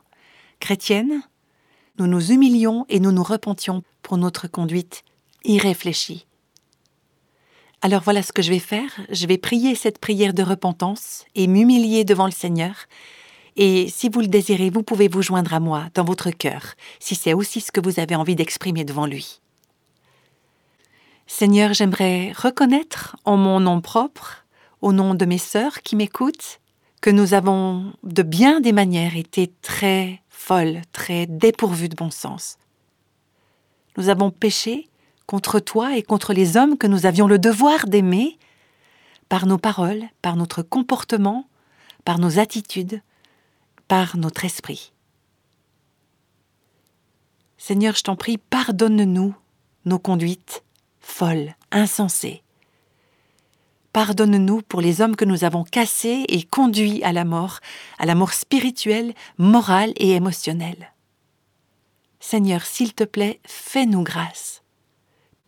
chrétiennes, 0.61 1.23
nous 1.99 2.07
nous 2.07 2.31
humilions 2.31 2.87
et 2.89 3.01
nous 3.01 3.11
nous 3.11 3.23
repentions 3.25 3.83
pour 4.03 4.19
notre 4.19 4.47
conduite 4.47 5.03
irréfléchie. 5.45 6.27
Alors 7.83 8.03
voilà 8.03 8.23
ce 8.23 8.33
que 8.33 8.43
je 8.43 8.51
vais 8.51 8.59
faire, 8.59 8.91
je 9.11 9.27
vais 9.27 9.39
prier 9.39 9.75
cette 9.75 9.99
prière 9.99 10.35
de 10.35 10.43
repentance 10.43 11.25
et 11.35 11.47
m'humilier 11.47 12.05
devant 12.05 12.27
le 12.27 12.33
Seigneur, 12.33 12.75
et 13.57 13.89
si 13.89 14.09
vous 14.09 14.21
le 14.21 14.29
désirez, 14.29 14.71
vous 14.71 14.85
pouvez 14.85 15.09
vous 15.09 15.23
joindre 15.23 15.55
à 15.55 15.61
moi 15.61 15.87
dans 15.95 16.05
votre 16.05 16.31
cœur, 16.31 16.75
si 17.01 17.17
c'est 17.17 17.35
aussi 17.35 17.61
ce 17.61 17.73
que 17.73 17.81
vous 17.81 17.99
avez 17.99 18.15
envie 18.15 18.37
d'exprimer 18.37 18.85
devant 18.85 19.07
lui. 19.07 19.41
Seigneur, 21.31 21.75
j'aimerais 21.75 22.33
reconnaître 22.33 23.15
en 23.27 23.37
mon 23.37 23.61
nom 23.61 23.83
propre, 23.83 24.47
au 24.81 24.95
nom 24.95 25.15
de 25.15 25.27
mes 25.27 25.39
sœurs 25.39 25.83
qui 25.83 25.95
m'écoutent, 25.95 26.59
que 27.03 27.11
nous 27.11 27.35
avons 27.35 27.93
de 28.03 28.23
bien 28.23 28.61
des 28.61 28.73
manières 28.73 29.15
été 29.15 29.53
très 29.61 30.23
folles, 30.31 30.81
très 30.91 31.27
dépourvues 31.27 31.91
de 31.91 31.95
bon 31.95 32.11
sens. 32.11 32.57
Nous 33.99 34.09
avons 34.09 34.31
péché 34.31 34.89
contre 35.27 35.61
toi 35.61 35.99
et 35.99 36.03
contre 36.03 36.33
les 36.33 36.57
hommes 36.57 36.79
que 36.79 36.87
nous 36.87 37.05
avions 37.05 37.29
le 37.29 37.39
devoir 37.39 37.87
d'aimer 37.87 38.39
par 39.29 39.45
nos 39.45 39.59
paroles, 39.59 40.05
par 40.23 40.35
notre 40.35 40.63
comportement, 40.63 41.47
par 42.07 42.19
nos 42.19 42.39
attitudes, 42.39 43.03
par 43.87 44.17
notre 44.17 44.47
esprit. 44.47 44.93
Seigneur, 47.59 47.95
je 47.95 48.03
t'en 48.03 48.17
prie, 48.17 48.39
pardonne-nous 48.39 49.35
nos 49.85 49.99
conduites 49.99 50.65
folles, 51.09 51.55
insensées. 51.73 52.43
Pardonne-nous 53.93 54.63
pour 54.63 54.81
les 54.81 55.01
hommes 55.01 55.17
que 55.17 55.25
nous 55.25 55.43
avons 55.43 55.65
cassés 55.65 56.25
et 56.29 56.43
conduits 56.45 57.03
à 57.03 57.13
la 57.13 57.25
mort, 57.25 57.59
à 57.99 58.07
la 58.07 58.15
mort 58.15 58.33
spirituelle, 58.33 59.15
morale 59.39 59.93
et 59.97 60.13
émotionnelle. 60.13 60.93
Seigneur, 62.21 62.65
s'il 62.65 62.95
te 62.95 63.05
plaît, 63.05 63.41
fais-nous 63.47 64.03
grâce. 64.03 64.63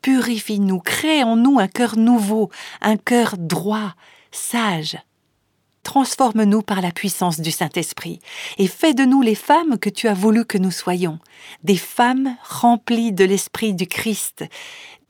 Purifie-nous, 0.03 0.81
crée 0.81 1.23
en 1.23 1.37
nous 1.37 1.61
un 1.61 1.69
cœur 1.69 1.97
nouveau, 1.97 2.51
un 2.81 2.97
cœur 2.97 3.37
droit, 3.39 3.95
sage. 4.33 4.99
Transforme-nous 5.83 6.63
par 6.63 6.81
la 6.81 6.91
puissance 6.91 7.41
du 7.41 7.51
Saint-Esprit 7.51 8.21
et 8.59 8.67
fais 8.67 8.95
de 8.95 9.05
nous 9.05 9.23
les 9.23 9.35
femmes 9.35 9.79
que 9.79 9.91
tu 9.91 10.09
as 10.09 10.15
voulu 10.15 10.45
que 10.45 10.59
nous 10.59 10.71
soyons, 10.71 11.19
des 11.65 11.77
femmes 11.77 12.37
remplies 12.43 13.13
de 13.13 13.25
l'Esprit 13.25 13.75
du 13.75 13.87
Christ, 13.87 14.45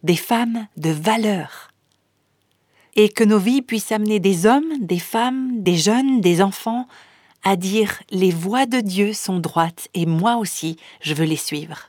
des 0.02 0.16
femmes 0.16 0.66
de 0.76 0.90
valeur. 0.90 1.72
Et 2.96 3.08
que 3.08 3.24
nos 3.24 3.38
vies 3.38 3.62
puissent 3.62 3.92
amener 3.92 4.20
des 4.20 4.46
hommes, 4.46 4.72
des 4.80 4.98
femmes, 4.98 5.62
des 5.62 5.76
jeunes, 5.76 6.20
des 6.20 6.42
enfants 6.42 6.86
à 7.42 7.56
dire 7.56 8.02
les 8.10 8.30
voies 8.30 8.66
de 8.66 8.80
Dieu 8.80 9.12
sont 9.12 9.38
droites 9.38 9.88
et 9.94 10.06
moi 10.06 10.36
aussi 10.36 10.76
je 11.00 11.14
veux 11.14 11.24
les 11.24 11.36
suivre. 11.36 11.88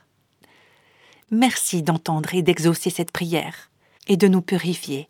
Merci 1.30 1.82
d'entendre 1.82 2.34
et 2.34 2.42
d'exaucer 2.42 2.90
cette 2.90 3.10
prière 3.10 3.70
et 4.06 4.16
de 4.16 4.28
nous 4.28 4.42
purifier 4.42 5.08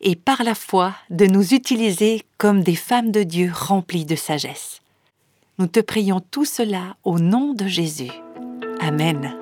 et 0.00 0.16
par 0.16 0.42
la 0.42 0.54
foi 0.54 0.94
de 1.10 1.26
nous 1.26 1.54
utiliser 1.54 2.22
comme 2.38 2.62
des 2.62 2.76
femmes 2.76 3.10
de 3.10 3.22
Dieu 3.22 3.50
remplies 3.54 4.04
de 4.04 4.16
sagesse. 4.16 4.80
Nous 5.58 5.66
te 5.66 5.80
prions 5.80 6.20
tout 6.20 6.44
cela 6.44 6.96
au 7.04 7.18
nom 7.18 7.54
de 7.54 7.66
Jésus. 7.66 8.10
Amen. 8.80 9.41